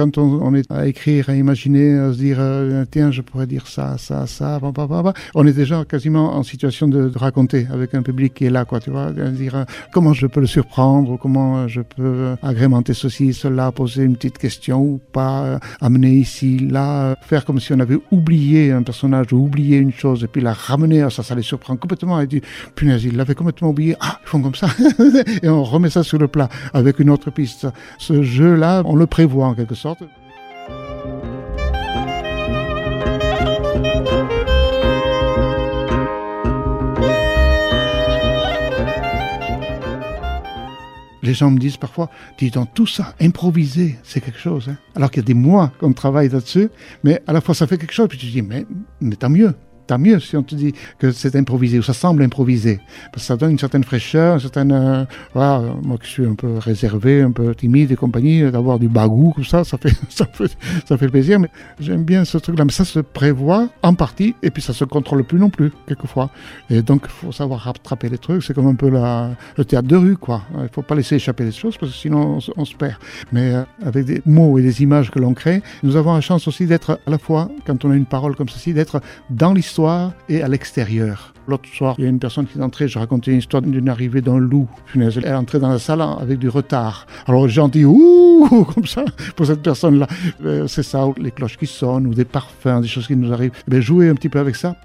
quand 0.00 0.16
on, 0.16 0.54
est 0.54 0.70
à 0.72 0.86
écrire, 0.86 1.28
à 1.28 1.34
imaginer, 1.34 1.98
à 1.98 2.10
se 2.14 2.16
dire 2.16 2.38
euh, 2.40 2.86
tiens, 2.90 3.10
je 3.10 3.20
pourrais 3.20 3.46
dire 3.46 3.66
ça, 3.66 3.98
ça, 3.98 4.26
ça, 4.26 4.58
bah, 4.58 4.72
bah, 4.74 4.86
bah, 4.88 5.12
on 5.34 5.46
est 5.46 5.52
déjà 5.52 5.84
quasiment 5.84 6.36
en 6.36 6.42
situation 6.42 6.88
de, 6.88 7.12
raconter 7.14 7.66
avec 7.70 7.94
un 7.94 8.02
public 8.02 8.32
qui 8.32 8.46
est 8.46 8.50
là, 8.50 8.64
quoi, 8.64 8.80
tu 8.80 8.88
vois, 8.88 9.10
de 9.10 9.28
dire 9.28 9.56
euh, 9.56 9.64
comment 9.92 10.14
je 10.14 10.26
peux 10.26 10.40
le 10.40 10.46
surprendre, 10.46 11.18
comment 11.18 11.68
je 11.68 11.82
peux 11.82 12.34
agrémenter 12.42 12.94
ceci, 12.94 13.34
cela, 13.34 13.72
poser 13.72 14.04
une 14.04 14.16
petite 14.16 14.38
question 14.38 14.80
ou 14.80 15.00
pas, 15.12 15.60
amener 15.82 16.12
ici, 16.12 16.58
là, 16.58 17.14
faire 17.20 17.44
comme 17.44 17.60
si 17.60 17.74
on 17.74 17.80
avait 17.80 17.98
oublié 18.10 18.72
un 18.72 18.82
personnage 18.82 19.34
ou 19.34 19.44
oublié 19.44 19.76
une 19.76 19.92
chose 19.92 20.24
et 20.24 20.28
puis 20.28 20.40
la 20.40 20.54
ramener, 20.54 21.06
ça, 21.10 21.22
ça 21.22 21.34
les 21.34 21.42
surprend 21.42 21.76
complètement 21.76 22.18
et 22.20 22.26
dit 22.26 22.40
punaise, 22.74 23.04
il 23.04 23.18
l'avait 23.18 23.34
complètement 23.34 23.68
oublié, 23.68 23.96
ah, 24.00 24.18
ils 24.24 24.28
font 24.28 24.40
comme 24.40 24.54
ça, 24.54 24.68
et 25.42 25.48
on 25.50 25.62
remet 25.62 25.90
ça 25.90 26.02
sur 26.02 26.16
le 26.16 26.28
plat 26.28 26.48
avec 26.72 27.00
une 27.00 27.10
autre 27.10 27.30
piste. 27.30 27.66
Ce 27.98 28.22
jeu-là, 28.22 28.80
on 28.86 28.96
le 28.96 29.06
prévoit 29.06 29.46
en 29.46 29.54
quelque 29.54 29.74
sorte 29.74 29.89
les 41.22 41.34
gens 41.34 41.50
me 41.50 41.58
disent 41.58 41.76
parfois, 41.76 42.10
dis 42.38 42.50
donc, 42.50 42.74
tout 42.74 42.86
ça, 42.86 43.14
improviser, 43.20 43.96
c'est 44.02 44.20
quelque 44.20 44.38
chose. 44.38 44.68
Hein. 44.68 44.76
Alors 44.96 45.10
qu'il 45.10 45.22
y 45.22 45.24
a 45.24 45.26
des 45.26 45.34
mois 45.34 45.72
qu'on 45.78 45.92
travaille 45.92 46.28
là-dessus, 46.28 46.68
mais 47.04 47.22
à 47.26 47.32
la 47.32 47.40
fois 47.40 47.54
ça 47.54 47.66
fait 47.66 47.78
quelque 47.78 47.92
chose, 47.92 48.08
puis 48.08 48.18
tu 48.18 48.26
dis, 48.26 48.42
mais, 48.42 48.66
mais 49.00 49.16
tant 49.16 49.30
mieux, 49.30 49.54
tant 49.90 49.98
mieux 49.98 50.20
si 50.20 50.36
on 50.36 50.44
te 50.44 50.54
dit 50.54 50.72
que 51.00 51.10
c'est 51.10 51.34
improvisé 51.34 51.80
ou 51.80 51.82
ça 51.82 51.92
semble 51.92 52.22
improvisé. 52.22 52.78
Parce 53.12 53.24
que 53.24 53.26
ça 53.26 53.36
donne 53.36 53.50
une 53.50 53.58
certaine 53.58 53.82
fraîcheur, 53.82 54.34
une 54.34 54.40
certaine. 54.40 54.70
Euh, 54.72 55.04
moi 55.34 55.98
qui 56.00 56.08
suis 56.08 56.24
un 56.24 56.34
peu 56.34 56.58
réservé, 56.58 57.22
un 57.22 57.32
peu 57.32 57.56
timide 57.56 57.90
et 57.90 57.96
compagnie, 57.96 58.48
d'avoir 58.52 58.78
du 58.78 58.88
bagou, 58.88 59.32
tout 59.34 59.42
ça, 59.42 59.64
ça 59.64 59.78
fait, 59.78 59.92
ça 60.08 60.26
fait, 60.32 60.56
ça 60.86 60.96
fait 60.96 61.08
plaisir. 61.08 61.40
Mais 61.40 61.48
j'aime 61.80 62.04
bien 62.04 62.24
ce 62.24 62.38
truc-là. 62.38 62.64
Mais 62.64 62.72
ça 62.72 62.84
se 62.84 63.00
prévoit 63.00 63.68
en 63.82 63.94
partie 63.94 64.36
et 64.44 64.50
puis 64.50 64.62
ça 64.62 64.72
se 64.72 64.84
contrôle 64.84 65.24
plus 65.24 65.40
non 65.40 65.50
plus, 65.50 65.72
quelquefois. 65.88 66.30
Et 66.68 66.82
donc, 66.82 67.02
il 67.06 67.10
faut 67.10 67.32
savoir 67.32 67.60
rattraper 67.60 68.08
les 68.08 68.18
trucs. 68.18 68.44
C'est 68.44 68.54
comme 68.54 68.68
un 68.68 68.76
peu 68.76 68.90
le 68.90 69.64
théâtre 69.64 69.88
de 69.88 69.96
rue, 69.96 70.16
quoi. 70.16 70.42
Il 70.54 70.62
ne 70.62 70.68
faut 70.68 70.82
pas 70.82 70.94
laisser 70.94 71.16
échapper 71.16 71.42
les 71.42 71.52
choses 71.52 71.76
parce 71.76 71.90
que 71.90 71.98
sinon 71.98 72.38
on, 72.56 72.64
se 72.64 72.76
perd. 72.76 72.94
Mais 73.32 73.54
euh, 73.54 73.64
avec 73.84 74.04
des 74.04 74.22
mots 74.24 74.56
et 74.56 74.62
des 74.62 74.82
images 74.82 75.10
que 75.10 75.18
l'on 75.18 75.34
crée, 75.34 75.62
nous 75.82 75.96
avons 75.96 76.14
la 76.14 76.20
chance 76.20 76.46
aussi 76.46 76.66
d'être 76.66 77.00
à 77.04 77.10
la 77.10 77.18
fois, 77.18 77.50
quand 77.66 77.84
on 77.84 77.90
a 77.90 77.96
une 77.96 78.06
parole 78.06 78.36
comme 78.36 78.48
ceci, 78.48 78.72
d'être 78.72 79.00
dans 79.30 79.52
l'histoire 79.52 79.79
et 80.28 80.42
à 80.42 80.48
l'extérieur. 80.48 81.32
L'autre 81.48 81.68
soir, 81.68 81.94
il 81.98 82.04
y 82.04 82.06
a 82.06 82.10
une 82.10 82.18
personne 82.18 82.46
qui 82.46 82.58
est 82.58 82.62
entrée, 82.62 82.86
je 82.86 82.98
racontais 82.98 83.30
une 83.32 83.38
histoire 83.38 83.62
d'une 83.62 83.88
arrivée 83.88 84.20
d'un 84.20 84.38
loup. 84.38 84.68
Elle 84.94 85.24
est 85.24 85.32
entrée 85.32 85.58
dans 85.58 85.70
la 85.70 85.78
salle 85.78 86.02
avec 86.02 86.38
du 86.38 86.48
retard. 86.48 87.06
Alors 87.26 87.48
gens 87.48 87.68
disent 87.68 87.86
ouh 87.86 88.66
comme 88.74 88.86
ça 88.86 89.04
pour 89.36 89.46
cette 89.46 89.62
personne-là. 89.62 90.06
Euh, 90.44 90.66
c'est 90.66 90.82
ça, 90.82 91.06
les 91.18 91.30
cloches 91.30 91.56
qui 91.56 91.66
sonnent 91.66 92.06
ou 92.06 92.14
des 92.14 92.24
parfums, 92.24 92.80
des 92.82 92.88
choses 92.88 93.06
qui 93.06 93.16
nous 93.16 93.32
arrivent. 93.32 93.52
Eh 93.70 93.82
jouer 93.82 94.08
un 94.08 94.14
petit 94.14 94.28
peu 94.28 94.38
avec 94.38 94.56
ça. 94.56 94.76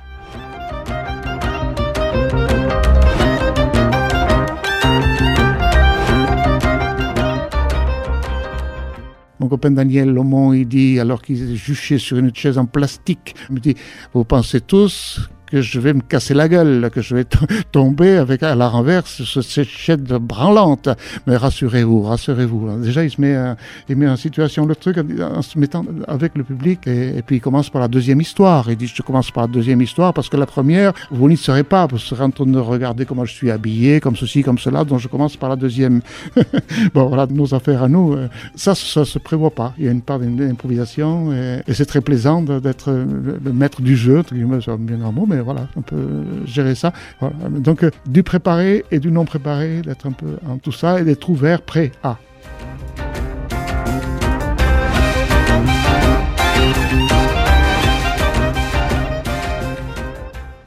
Mon 9.40 9.48
copain 9.50 9.72
Daniel 9.72 10.10
Lomont, 10.10 10.54
il 10.54 10.68
dit, 10.68 11.00
alors 11.00 11.22
qu'il 11.22 11.56
juché 11.56 11.98
sur 11.98 12.18
une 12.18 12.34
chaise 12.34 12.58
en 12.58 12.66
plastique, 12.66 13.36
il 13.50 13.56
me 13.56 13.60
dit, 13.60 13.76
vous 14.14 14.24
pensez 14.24 14.62
tous 14.62 15.30
que 15.56 15.62
je 15.62 15.80
vais 15.80 15.94
me 15.94 16.02
casser 16.02 16.34
la 16.34 16.50
gueule, 16.50 16.90
que 16.94 17.02
je 17.02 17.16
vais 17.16 17.24
tomber 17.72 18.18
avec 18.18 18.44
à 18.44 18.56
la 18.56 18.68
renverse 18.68 19.24
sur 19.24 19.42
cette 19.42 19.70
chaîne 19.70 20.04
branlante. 20.04 20.90
Mais 21.28 21.38
rassurez-vous, 21.38 22.02
rassurez-vous. 22.02 22.82
Déjà, 22.84 23.06
il 23.06 23.10
se 23.10 23.22
met, 23.22 23.34
euh, 23.34 23.56
il 23.88 23.96
met 23.96 24.10
en 24.10 24.18
situation 24.18 24.66
le 24.66 24.76
truc 24.76 24.98
en 24.98 25.42
se 25.42 25.58
mettant 25.58 25.86
avec 26.10 26.36
le 26.36 26.44
public 26.44 26.88
et, 26.88 27.22
puis 27.26 27.38
il 27.38 27.40
commence 27.40 27.70
par 27.70 27.80
la 27.80 27.88
deuxième 27.88 28.20
histoire. 28.20 28.70
Il 28.70 28.76
dit, 28.76 28.88
je 28.88 29.02
commence 29.02 29.32
par 29.32 29.44
la 29.44 29.48
deuxième 29.48 29.82
histoire 29.82 30.14
parce 30.14 30.28
que 30.28 30.36
la 30.36 30.46
première, 30.46 30.92
vous 31.10 31.30
n'y 31.30 31.38
serez 31.38 31.64
pas. 31.64 31.88
Vous 31.88 32.00
serez 32.00 32.26
en 32.26 32.32
train 32.32 32.46
de 32.46 32.60
regarder 32.60 33.06
comment 33.06 33.24
je 33.24 33.34
suis 33.34 33.50
habillé, 33.50 34.02
comme 34.02 34.18
ceci, 34.18 34.44
comme 34.44 34.58
cela. 34.58 34.84
Donc 34.84 35.00
je 35.00 35.08
commence 35.08 35.38
par 35.38 35.48
la 35.48 35.56
deuxième. 35.56 36.02
bon, 36.94 37.06
voilà, 37.06 37.28
nos 37.28 37.54
affaires 37.54 37.82
à 37.82 37.88
nous. 37.88 38.12
Euh, 38.12 38.28
ça, 38.56 38.76
ça 38.76 39.06
se 39.06 39.20
prévoit 39.20 39.52
pas. 39.52 39.74
Il 39.78 39.86
y 39.86 39.88
a 39.88 39.92
une 39.92 40.02
part 40.02 40.20
d'improvisation 40.20 41.32
et, 41.32 41.62
c'est 41.74 41.86
très 41.86 42.02
plaisant 42.02 42.42
d'être 42.42 42.92
le, 42.92 43.54
maître 43.54 43.82
du 43.82 43.96
jeu. 43.96 44.22
C'est 44.30 44.78
bien 44.80 44.98
grand 44.98 45.14
mot, 45.14 45.26
mais 45.26 45.40
voilà, 45.46 45.68
on 45.76 45.82
peut 45.82 46.24
gérer 46.46 46.76
ça. 46.76 46.92
Donc, 47.50 47.84
euh, 47.84 47.92
du 48.08 48.24
préparé 48.24 48.84
et 48.92 49.00
du 49.00 49.12
non 49.12 49.24
préparé, 49.26 49.82
d'être 49.82 50.06
un 50.08 50.12
peu 50.12 50.38
en 50.48 50.58
tout 50.58 50.72
ça 50.72 51.00
et 51.00 51.04
d'être 51.04 51.30
ouvert, 51.30 51.62
prêt 51.62 51.92
à. 52.04 52.18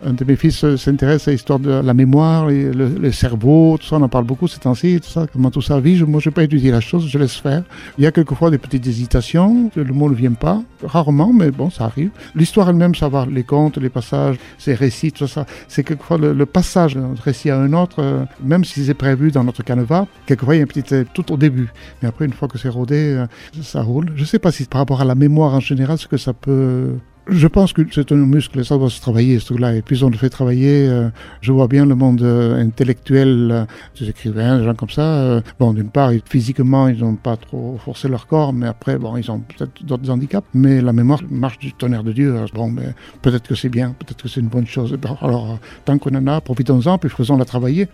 Un 0.09 0.15
de 0.15 0.25
mes 0.25 0.37
fils 0.37 0.65
s'intéresse 0.77 1.29
à 1.29 1.33
l'histoire 1.33 1.59
de 1.59 1.71
la 1.71 1.95
mémoire, 1.95 2.47
le, 2.49 3.13
cerveau, 3.13 3.77
tout 3.79 3.87
ça, 3.87 3.97
on 3.97 4.03
en 4.03 4.09
parle 4.09 4.25
beaucoup 4.25 4.49
ces 4.49 4.59
temps-ci, 4.59 5.01
tout 5.01 5.09
ça, 5.09 5.27
comment 5.33 5.51
tout 5.51 5.61
ça 5.61 5.79
vit. 5.81 6.03
moi, 6.05 6.21
je 6.21 6.29
n'ai 6.29 6.33
pas 6.33 6.43
étudié 6.43 6.71
la 6.71 6.81
chose, 6.81 7.07
je 7.09 7.19
laisse 7.19 7.37
faire. 7.37 7.63
Il 7.99 8.05
y 8.05 8.07
a 8.07 8.13
quelquefois 8.13 8.51
des 8.51 8.59
petites 8.59 8.87
hésitations, 8.87 9.71
le 9.75 9.85
mot 9.93 10.09
ne 10.09 10.15
vient 10.15 10.33
pas, 10.33 10.63
rarement, 10.83 11.33
mais 11.33 11.51
bon, 11.51 11.71
ça 11.71 11.85
arrive. 11.85 12.11
L'histoire 12.35 12.71
elle-même, 12.71 12.93
va, 12.93 13.27
les 13.31 13.45
contes, 13.45 13.77
les 13.77 13.91
passages, 13.91 14.37
ces 14.59 14.75
récits, 14.75 15.13
tout 15.13 15.27
ça, 15.27 15.47
c'est 15.69 15.85
quelquefois 15.85 16.19
le, 16.19 16.47
passage 16.47 16.95
d'un 16.95 17.15
récit 17.23 17.51
à 17.51 17.59
un 17.59 17.73
autre, 17.75 17.97
euh, 17.99 18.25
même 18.43 18.65
si 18.65 18.85
c'est 18.85 18.95
prévu 18.95 19.31
dans 19.31 19.45
notre 19.45 19.63
canevas, 19.63 20.07
quelquefois 20.27 20.55
il 20.55 20.59
y 20.59 20.61
a 20.61 20.65
un 20.65 20.67
petit, 20.67 20.95
euh, 20.95 21.05
tout 21.13 21.31
au 21.33 21.37
début. 21.37 21.69
Mais 22.01 22.09
après, 22.09 22.25
une 22.25 22.33
fois 22.33 22.49
que 22.49 22.57
c'est 22.57 22.71
rodé, 22.71 22.97
euh, 22.97 23.27
ça 23.63 23.83
roule. 23.83 24.13
Je 24.17 24.23
ne 24.23 24.27
sais 24.27 24.39
pas 24.39 24.53
si 24.53 24.65
par 24.65 24.81
rapport 24.81 25.03
à 25.03 25.05
la 25.05 25.15
mémoire 25.15 25.55
en 25.55 25.61
général, 25.61 25.99
ce 25.99 26.07
que 26.07 26.17
ça 26.17 26.33
peut 26.33 26.95
Je 27.31 27.47
pense 27.47 27.75
que 27.75 27.83
c'est 27.93 28.11
un 28.11 28.17
muscle, 28.17 28.65
ça 28.65 28.79
doit 28.79 28.89
se 28.89 29.03
travailler, 29.03 29.39
ce 29.39 29.47
truc-là. 29.47 29.75
Et 29.75 29.83
puis 29.83 30.03
on 30.03 30.09
le 30.09 30.17
fait 30.17 30.31
travailler, 30.31 30.89
euh, 30.89 31.11
je 31.43 31.53
vois 31.53 31.69
bien 31.69 31.85
le 31.85 31.95
monde 31.95 32.23
euh, 32.23 32.59
intellectuel, 32.59 33.51
euh, 33.53 33.65
des 34.01 34.09
écrivains, 34.09 34.59
des 34.59 34.65
gens 34.65 34.75
comme 34.75 34.89
ça. 34.89 35.43
bon, 35.61 35.75
d'une 35.75 35.91
part, 35.91 36.11
physiquement, 36.25 36.89
ils 36.89 37.01
n'ont 37.01 37.17
pas 37.17 37.37
trop 37.37 37.79
forcé 37.85 38.09
leur 38.09 38.27
corps, 38.27 38.55
mais 38.55 38.67
après, 38.67 38.97
bon, 38.97 39.19
ils 39.19 39.31
ont 39.31 39.41
peut-être 39.41 39.85
d'autres 39.85 40.09
handicaps. 40.11 40.49
Mais 40.55 40.81
la 40.81 40.95
mémoire 40.95 41.21
marche 41.31 41.59
du 41.59 41.75
tonnerre 41.75 42.03
de 42.03 42.13
Dieu. 42.13 42.35
Bon, 42.55 42.71
mais 42.71 42.95
peut-être 43.21 43.47
que 43.47 43.55
c'est 43.55 43.69
bien, 43.69 43.95
peut-être 43.99 44.23
que 44.23 44.29
c'est 44.29 44.41
une 44.41 44.49
bonne 44.49 44.67
chose. 44.67 44.97
Alors, 45.21 45.59
tant 45.85 45.99
qu'on 45.99 46.15
en 46.15 46.27
a, 46.29 46.41
profitons-en, 46.41 46.97
puis 46.97 47.11
faisons-la 47.11 47.45
travailler. 47.45 47.89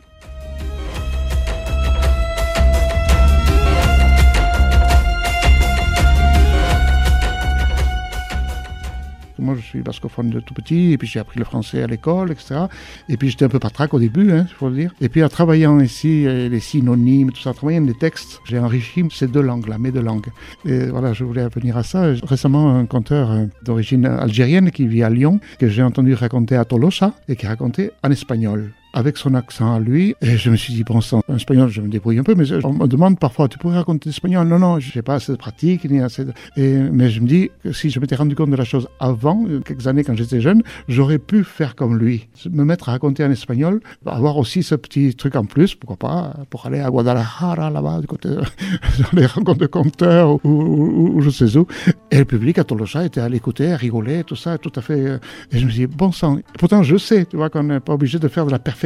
Moi, 9.38 9.54
je 9.56 9.62
suis 9.62 9.80
bascophone 9.80 10.30
de 10.30 10.40
tout 10.40 10.54
petit, 10.54 10.92
et 10.92 10.98
puis 10.98 11.08
j'ai 11.08 11.20
appris 11.20 11.38
le 11.38 11.44
français 11.44 11.82
à 11.82 11.86
l'école, 11.86 12.32
etc. 12.32 12.66
Et 13.08 13.16
puis 13.16 13.30
j'étais 13.30 13.44
un 13.44 13.48
peu 13.48 13.58
patraque 13.58 13.94
au 13.94 13.98
début, 13.98 14.26
il 14.26 14.32
hein, 14.32 14.46
faut 14.58 14.68
le 14.68 14.76
dire. 14.76 14.94
Et 15.00 15.08
puis 15.08 15.22
en 15.24 15.28
travaillant 15.28 15.80
ici, 15.80 16.26
euh, 16.26 16.48
les 16.48 16.60
synonymes, 16.60 17.32
tout 17.32 17.40
ça, 17.40 17.50
en 17.50 17.54
travaillant 17.54 17.84
les 17.84 17.94
textes, 17.94 18.40
j'ai 18.44 18.58
enrichi 18.58 19.04
ces 19.10 19.26
deux 19.26 19.42
langues-là, 19.42 19.78
mes 19.78 19.90
deux 19.90 20.02
langues. 20.02 20.28
Et 20.64 20.86
voilà, 20.86 21.12
je 21.12 21.24
voulais 21.24 21.48
venir 21.48 21.76
à 21.76 21.82
ça. 21.82 22.12
Récemment, 22.22 22.76
un 22.76 22.86
conteur 22.86 23.30
euh, 23.30 23.46
d'origine 23.64 24.06
algérienne 24.06 24.70
qui 24.70 24.86
vit 24.86 25.02
à 25.02 25.10
Lyon, 25.10 25.40
que 25.58 25.68
j'ai 25.68 25.82
entendu 25.82 26.14
raconter 26.14 26.56
à 26.56 26.64
Tolosa, 26.64 27.14
et 27.28 27.36
qui 27.36 27.46
racontait 27.46 27.92
en 28.02 28.10
espagnol 28.10 28.72
avec 28.94 29.16
son 29.18 29.34
accent 29.34 29.74
à 29.74 29.80
lui. 29.80 30.14
Et 30.22 30.38
je 30.38 30.48
me 30.50 30.56
suis 30.56 30.72
dit, 30.72 30.84
bon 30.84 31.00
sang, 31.00 31.20
en 31.28 31.36
espagnol, 31.36 31.68
je 31.68 31.80
me 31.80 31.88
débrouille 31.88 32.18
un 32.18 32.22
peu, 32.22 32.34
mais 32.34 32.50
on 32.64 32.72
me 32.72 32.86
demande 32.86 33.18
parfois, 33.18 33.48
tu 33.48 33.58
pourrais 33.58 33.76
raconter 33.76 34.08
l'espagnol? 34.08 34.46
Non, 34.46 34.58
non, 34.58 34.78
je 34.78 34.96
n'ai 34.96 35.02
pas 35.02 35.14
assez 35.14 35.32
de 35.32 35.36
pratique, 35.36 35.84
ni 35.90 36.00
assez 36.00 36.24
de... 36.24 36.32
Et, 36.56 36.74
mais 36.74 37.10
je 37.10 37.20
me 37.20 37.26
dis 37.26 37.50
si 37.72 37.90
je 37.90 37.98
m'étais 38.00 38.14
rendu 38.14 38.34
compte 38.34 38.50
de 38.50 38.56
la 38.56 38.64
chose 38.64 38.88
avant, 39.00 39.44
quelques 39.64 39.86
années 39.88 40.04
quand 40.04 40.14
j'étais 40.14 40.40
jeune, 40.40 40.62
j'aurais 40.88 41.18
pu 41.18 41.42
faire 41.42 41.74
comme 41.74 41.98
lui, 41.98 42.28
me 42.50 42.64
mettre 42.64 42.88
à 42.88 42.92
raconter 42.92 43.24
en 43.24 43.30
espagnol, 43.30 43.80
avoir 44.06 44.36
aussi 44.36 44.62
ce 44.62 44.76
petit 44.76 45.14
truc 45.14 45.34
en 45.34 45.44
plus, 45.44 45.74
pourquoi 45.74 45.96
pas, 45.96 46.34
pour 46.48 46.66
aller 46.66 46.80
à 46.80 46.88
Guadalajara, 46.88 47.70
là-bas, 47.70 48.00
du 48.00 48.06
côté, 48.06 48.28
dans 48.98 49.18
les 49.18 49.26
rencontres 49.26 49.60
de 49.60 49.66
compteurs, 49.66 50.38
ou, 50.46 51.20
je 51.20 51.30
sais 51.30 51.56
où. 51.56 51.66
Et 52.12 52.18
le 52.18 52.24
public 52.24 52.58
à 52.58 52.64
Tolosa 52.64 53.04
était 53.04 53.20
à 53.20 53.28
l'écouter, 53.28 53.72
à 53.72 53.76
rigoler, 53.76 54.22
tout 54.22 54.36
ça, 54.36 54.56
tout 54.56 54.72
à 54.76 54.80
fait. 54.80 55.18
Et 55.50 55.58
je 55.58 55.66
me 55.66 55.70
dit, 55.70 55.86
bon 55.86 56.12
sang, 56.12 56.38
pourtant 56.58 56.84
je 56.84 56.96
sais, 56.96 57.26
tu 57.26 57.36
vois, 57.36 57.50
qu'on 57.50 57.64
n'est 57.64 57.80
pas 57.80 57.94
obligé 57.94 58.20
de 58.20 58.28
faire 58.28 58.46
de 58.46 58.52
la 58.52 58.60
perfection 58.60 58.83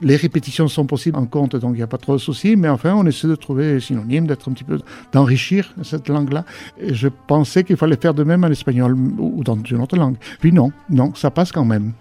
les 0.00 0.16
répétitions 0.16 0.68
sont 0.68 0.86
possibles 0.86 1.18
en 1.18 1.26
compte, 1.26 1.56
donc 1.56 1.72
il 1.74 1.78
n'y 1.78 1.82
a 1.82 1.86
pas 1.86 1.98
trop 1.98 2.14
de 2.14 2.18
soucis, 2.18 2.56
mais 2.56 2.68
enfin, 2.68 2.94
on 2.94 3.06
essaie 3.06 3.28
de 3.28 3.34
trouver 3.34 3.80
synonymes, 3.80 4.26
d'être 4.26 4.48
un 4.48 4.52
petit 4.52 4.64
peu, 4.64 4.78
d'enrichir 5.12 5.74
cette 5.82 6.08
langue-là. 6.08 6.44
Et 6.78 6.94
je 6.94 7.08
pensais 7.08 7.64
qu'il 7.64 7.76
fallait 7.76 7.96
faire 7.96 8.14
de 8.14 8.24
même 8.24 8.44
en 8.44 8.48
espagnol 8.48 8.96
ou 9.18 9.42
dans 9.44 9.58
une 9.62 9.80
autre 9.80 9.96
langue. 9.96 10.16
Puis 10.40 10.52
non, 10.52 10.72
non, 10.90 11.14
ça 11.14 11.30
passe 11.30 11.52
quand 11.52 11.64
même. 11.64 11.92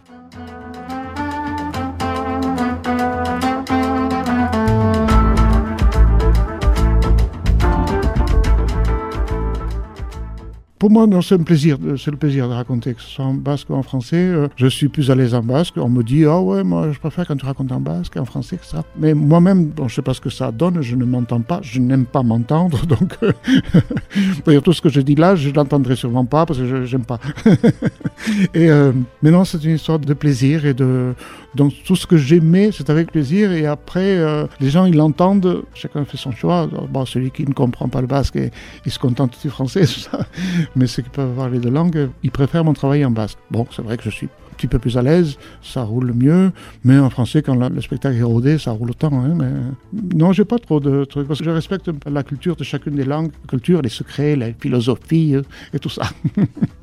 Pour 10.81 10.89
moi, 10.89 11.07
c'est 11.21 11.37
le 11.37 11.43
plaisir 11.43 11.77
de 11.77 12.53
raconter, 12.53 12.95
que 12.95 13.03
ce 13.03 13.07
soit 13.07 13.25
en 13.25 13.35
basque 13.35 13.69
ou 13.69 13.75
en 13.75 13.83
français. 13.83 14.15
Euh, 14.15 14.47
je 14.55 14.65
suis 14.65 14.87
plus 14.87 15.11
à 15.11 15.15
l'aise 15.15 15.35
en 15.35 15.43
basque. 15.43 15.75
On 15.77 15.89
me 15.89 16.01
dit, 16.01 16.25
ah 16.25 16.39
oh 16.39 16.53
ouais, 16.53 16.63
moi 16.63 16.91
je 16.91 16.97
préfère 16.97 17.27
quand 17.27 17.35
tu 17.35 17.45
racontes 17.45 17.71
en 17.71 17.79
basque, 17.79 18.17
en 18.17 18.25
français, 18.25 18.55
etc. 18.55 18.79
Mais 18.97 19.13
moi-même, 19.13 19.65
bon, 19.65 19.87
je 19.87 19.93
sais 19.93 20.01
pas 20.01 20.15
ce 20.15 20.21
que 20.21 20.31
ça 20.31 20.51
donne, 20.51 20.81
je 20.81 20.95
ne 20.95 21.05
m'entends 21.05 21.41
pas, 21.41 21.59
je 21.61 21.79
n'aime 21.79 22.05
pas 22.05 22.23
m'entendre, 22.23 22.83
donc 22.87 23.15
d'ailleurs 24.43 24.63
tout 24.63 24.73
ce 24.73 24.81
que 24.81 24.89
je 24.89 25.01
dis 25.01 25.13
là, 25.13 25.35
je 25.35 25.51
l'entendrai 25.51 25.95
sûrement 25.95 26.25
pas 26.25 26.47
parce 26.47 26.57
que 26.57 26.65
je 26.83 26.97
n'aime 26.97 27.05
pas. 27.05 27.19
euh, 28.55 28.91
mais 29.21 29.29
non, 29.29 29.45
c'est 29.45 29.63
une 29.63 29.75
histoire 29.75 29.99
de 29.99 30.13
plaisir 30.15 30.65
et 30.65 30.73
de 30.73 31.13
donc 31.53 31.73
tout 31.85 31.95
ce 31.95 32.07
que 32.07 32.17
j'aimais, 32.17 32.69
c'est 32.71 32.89
avec 32.89 33.11
plaisir. 33.11 33.51
Et 33.51 33.65
après, 33.65 34.17
euh, 34.17 34.45
les 34.59 34.69
gens, 34.69 34.85
ils 34.85 34.95
l'entendent. 34.95 35.63
Chacun 35.73 36.05
fait 36.05 36.17
son 36.17 36.31
choix. 36.31 36.69
Celui 37.05 37.31
qui 37.31 37.45
ne 37.45 37.53
comprend 37.53 37.89
pas 37.89 37.99
le 37.99 38.07
basque, 38.07 38.39
il 38.85 38.91
se 38.91 38.99
contente 38.99 39.37
du 39.41 39.49
français, 39.49 39.85
ça 39.85 40.25
mais 40.75 40.87
ceux 40.87 41.01
qui 41.03 41.09
peuvent 41.09 41.29
avoir 41.29 41.49
les 41.49 41.59
deux 41.59 41.69
langues, 41.69 42.09
ils 42.23 42.31
préfèrent 42.31 42.63
mon 42.63 42.73
travail 42.73 43.03
en 43.05 43.11
basque. 43.11 43.37
Bon, 43.49 43.67
c'est 43.71 43.81
vrai 43.81 43.97
que 43.97 44.03
je 44.03 44.09
suis 44.09 44.27
un 44.27 44.55
petit 44.55 44.67
peu 44.67 44.79
plus 44.79 44.97
à 44.97 45.01
l'aise, 45.01 45.37
ça 45.61 45.83
roule 45.83 46.13
mieux, 46.13 46.51
mais 46.83 46.97
en 46.97 47.09
français, 47.09 47.41
quand 47.41 47.55
le 47.55 47.81
spectacle 47.81 48.17
est 48.17 48.23
rodé, 48.23 48.57
ça 48.57 48.71
roule 48.71 48.91
autant. 48.91 49.13
Hein, 49.13 49.33
mais... 49.35 49.51
Non, 50.15 50.33
j'ai 50.33 50.45
pas 50.45 50.59
trop 50.59 50.79
de 50.79 51.05
trucs, 51.05 51.27
parce 51.27 51.39
que 51.39 51.45
je 51.45 51.51
respecte 51.51 51.89
la 52.05 52.23
culture 52.23 52.55
de 52.55 52.63
chacune 52.63 52.95
des 52.95 53.05
langues, 53.05 53.31
la 53.43 53.47
culture, 53.47 53.81
les 53.81 53.89
secrets, 53.89 54.35
la 54.35 54.53
philosophie 54.53 55.35
euh, 55.35 55.41
et 55.73 55.79
tout 55.79 55.89
ça. 55.89 56.03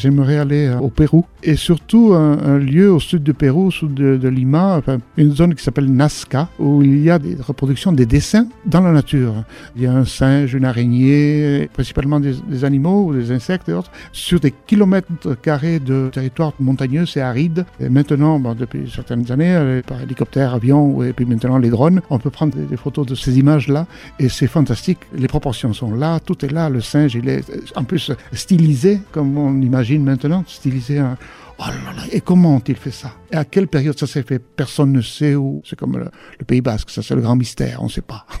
J'aimerais 0.00 0.38
aller 0.38 0.66
euh, 0.66 0.78
au 0.78 0.88
Pérou 0.88 1.26
et 1.42 1.56
surtout 1.56 2.14
un, 2.14 2.56
lieu 2.56 2.90
au 2.90 3.00
sud 3.00 3.22
du 3.22 3.34
Pérou, 3.34 3.66
au 3.66 3.70
sud 3.70 3.92
de, 3.92 4.28
Lima, 4.28 4.80
une 5.18 5.34
zone 5.34 5.54
qui 5.54 5.62
s'appelle 5.62 5.92
Nazca, 5.92 6.48
où 6.58 6.82
il 6.82 7.02
y 7.02 7.10
a 7.10 7.18
des 7.18 7.34
reproductions, 7.34 7.92
des 7.92 8.06
dessins 8.06 8.46
dans 8.64 8.80
la 8.80 8.92
nature. 8.92 9.34
Il 9.76 9.82
y 9.82 9.86
a 9.86 9.92
un 9.92 10.06
singe, 10.06 10.54
une 10.54 10.64
araignée, 10.64 11.68
principalement 11.72 12.18
des, 12.18 12.64
animaux 12.64 13.06
ou 13.06 13.14
des 13.14 13.30
insectes 13.30 13.68
et 13.68 13.74
autres, 13.74 13.90
sur 14.12 14.40
des 14.40 14.54
kilomètres 14.66 15.34
carrés 15.42 15.80
de 15.80 16.08
territoire 16.12 16.52
montagneux, 16.60 17.04
c'est 17.04 17.20
aride. 17.20 17.66
Et 17.78 17.88
maintenant, 17.90 18.38
depuis 18.54 18.90
certaines 18.94 19.30
années, 19.30 19.54
euh, 19.54 19.82
par 19.86 20.00
hélicoptère, 20.00 20.54
avion 20.54 21.02
et 21.02 21.12
puis 21.12 21.26
maintenant 21.26 21.58
les 21.58 21.70
drones, 21.70 22.00
on 22.08 22.18
peut 22.18 22.30
prendre 22.30 22.56
des, 22.56 22.76
photos 22.76 23.06
de 23.06 23.14
ces 23.14 23.38
images-là 23.38 23.86
et 24.18 24.30
c'est 24.30 24.46
fantastique. 24.46 24.98
Les 25.14 25.28
proportions 25.28 25.74
sont 25.74 25.94
là, 25.94 26.20
tout 26.20 26.42
est 26.44 26.52
là. 26.52 26.70
Le 26.70 26.80
singe, 26.80 27.14
il 27.14 27.28
est 27.28 27.44
en 27.76 27.84
plus 27.84 28.12
stylisé 28.32 29.00
comme 29.12 29.36
on 29.36 29.60
imagine 29.60 29.89
maintenant, 29.98 30.44
styliser 30.46 30.98
un, 30.98 31.16
Oh 31.62 31.64
et 32.10 32.22
comment 32.22 32.56
ont-ils 32.56 32.76
fait 32.76 32.90
ça? 32.90 33.12
Et 33.32 33.36
à 33.36 33.44
quelle 33.44 33.68
période 33.68 33.98
ça 33.98 34.06
s'est 34.06 34.22
fait? 34.22 34.40
Personne 34.40 34.92
ne 34.92 35.00
sait 35.00 35.36
où. 35.36 35.62
C'est 35.64 35.78
comme 35.78 35.96
le, 35.96 36.10
Pays 36.46 36.60
Basque, 36.60 36.90
ça 36.90 37.00
c'est 37.02 37.14
le 37.14 37.20
grand 37.20 37.36
mystère, 37.36 37.78
on 37.80 37.84
ne 37.84 37.90
sait 37.90 38.00
pas. 38.00 38.26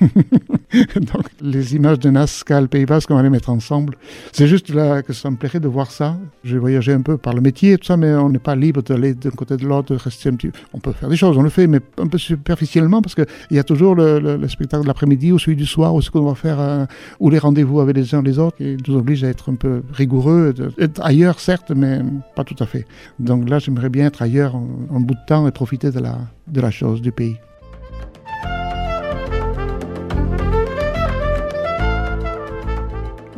Donc 0.96 1.26
les 1.40 1.76
images 1.76 2.00
de 2.00 2.10
Nazca, 2.10 2.60
le 2.60 2.66
Pays 2.66 2.86
Basque, 2.86 3.10
on 3.10 3.14
va 3.14 3.22
les 3.22 3.30
mettre 3.30 3.50
ensemble. 3.50 3.96
C'est 4.32 4.48
juste 4.48 4.68
là 4.70 5.02
que 5.02 5.12
ça 5.12 5.30
me 5.30 5.36
plairait 5.36 5.60
de 5.60 5.68
voir 5.68 5.92
ça. 5.92 6.16
J'ai 6.42 6.58
voyagé 6.58 6.92
un 6.92 7.02
peu 7.02 7.18
par 7.18 7.34
le 7.34 7.40
métier 7.40 7.72
et 7.72 7.78
tout 7.78 7.86
ça, 7.86 7.96
mais 7.96 8.12
on 8.14 8.30
n'est 8.30 8.40
pas 8.40 8.56
libre 8.56 8.82
d'aller 8.82 9.14
d'un 9.14 9.30
côté 9.30 9.56
de 9.56 9.64
l'autre, 9.64 9.94
de 9.94 9.98
rester 9.98 10.28
un 10.28 10.34
petit... 10.34 10.50
On 10.72 10.80
peut 10.80 10.92
faire 10.92 11.08
des 11.08 11.16
choses, 11.16 11.38
on 11.38 11.42
le 11.42 11.50
fait, 11.50 11.68
mais 11.68 11.80
un 11.98 12.08
peu 12.08 12.18
superficiellement, 12.18 13.00
parce 13.00 13.14
qu'il 13.14 13.26
y 13.52 13.58
a 13.58 13.64
toujours 13.64 13.94
le, 13.94 14.40
spectacle 14.48 14.82
de 14.82 14.88
l'après-midi 14.88 15.30
ou 15.30 15.38
celui 15.38 15.56
du 15.56 15.66
soir, 15.66 15.94
ou 15.94 16.02
ce 16.02 16.10
qu'on 16.10 16.22
va 16.22 16.34
faire, 16.34 16.58
euh, 16.58 16.86
ou 17.20 17.30
les 17.30 17.38
rendez-vous 17.38 17.80
avec 17.80 17.96
les 17.96 18.14
uns 18.14 18.22
les 18.22 18.38
autres, 18.38 18.56
qui 18.56 18.76
nous 18.88 18.96
oblige 18.96 19.22
à 19.22 19.28
être 19.28 19.52
un 19.52 19.54
peu 19.54 19.82
rigoureux, 19.92 20.54
ailleurs 21.00 21.38
certes, 21.38 21.70
mais 21.70 22.00
pas 22.34 22.44
tout 22.44 22.56
à 22.58 22.66
fait. 22.66 22.86
Donc 23.18 23.48
là, 23.48 23.60
j'aimerais 23.60 23.88
bien 23.88 24.06
être 24.06 24.22
ailleurs 24.22 24.56
un, 24.90 25.00
bout 25.00 25.14
de 25.14 25.24
temps 25.26 25.46
et 25.46 25.52
profiter 25.52 25.90
de 25.90 26.00
la, 26.00 26.18
de 26.46 26.60
la 26.60 26.70
chose, 26.70 27.00
du 27.00 27.12
pays. 27.12 27.36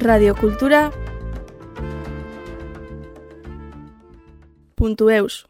Radiocultura. 0.05 0.91
Puntueus. 4.77 5.47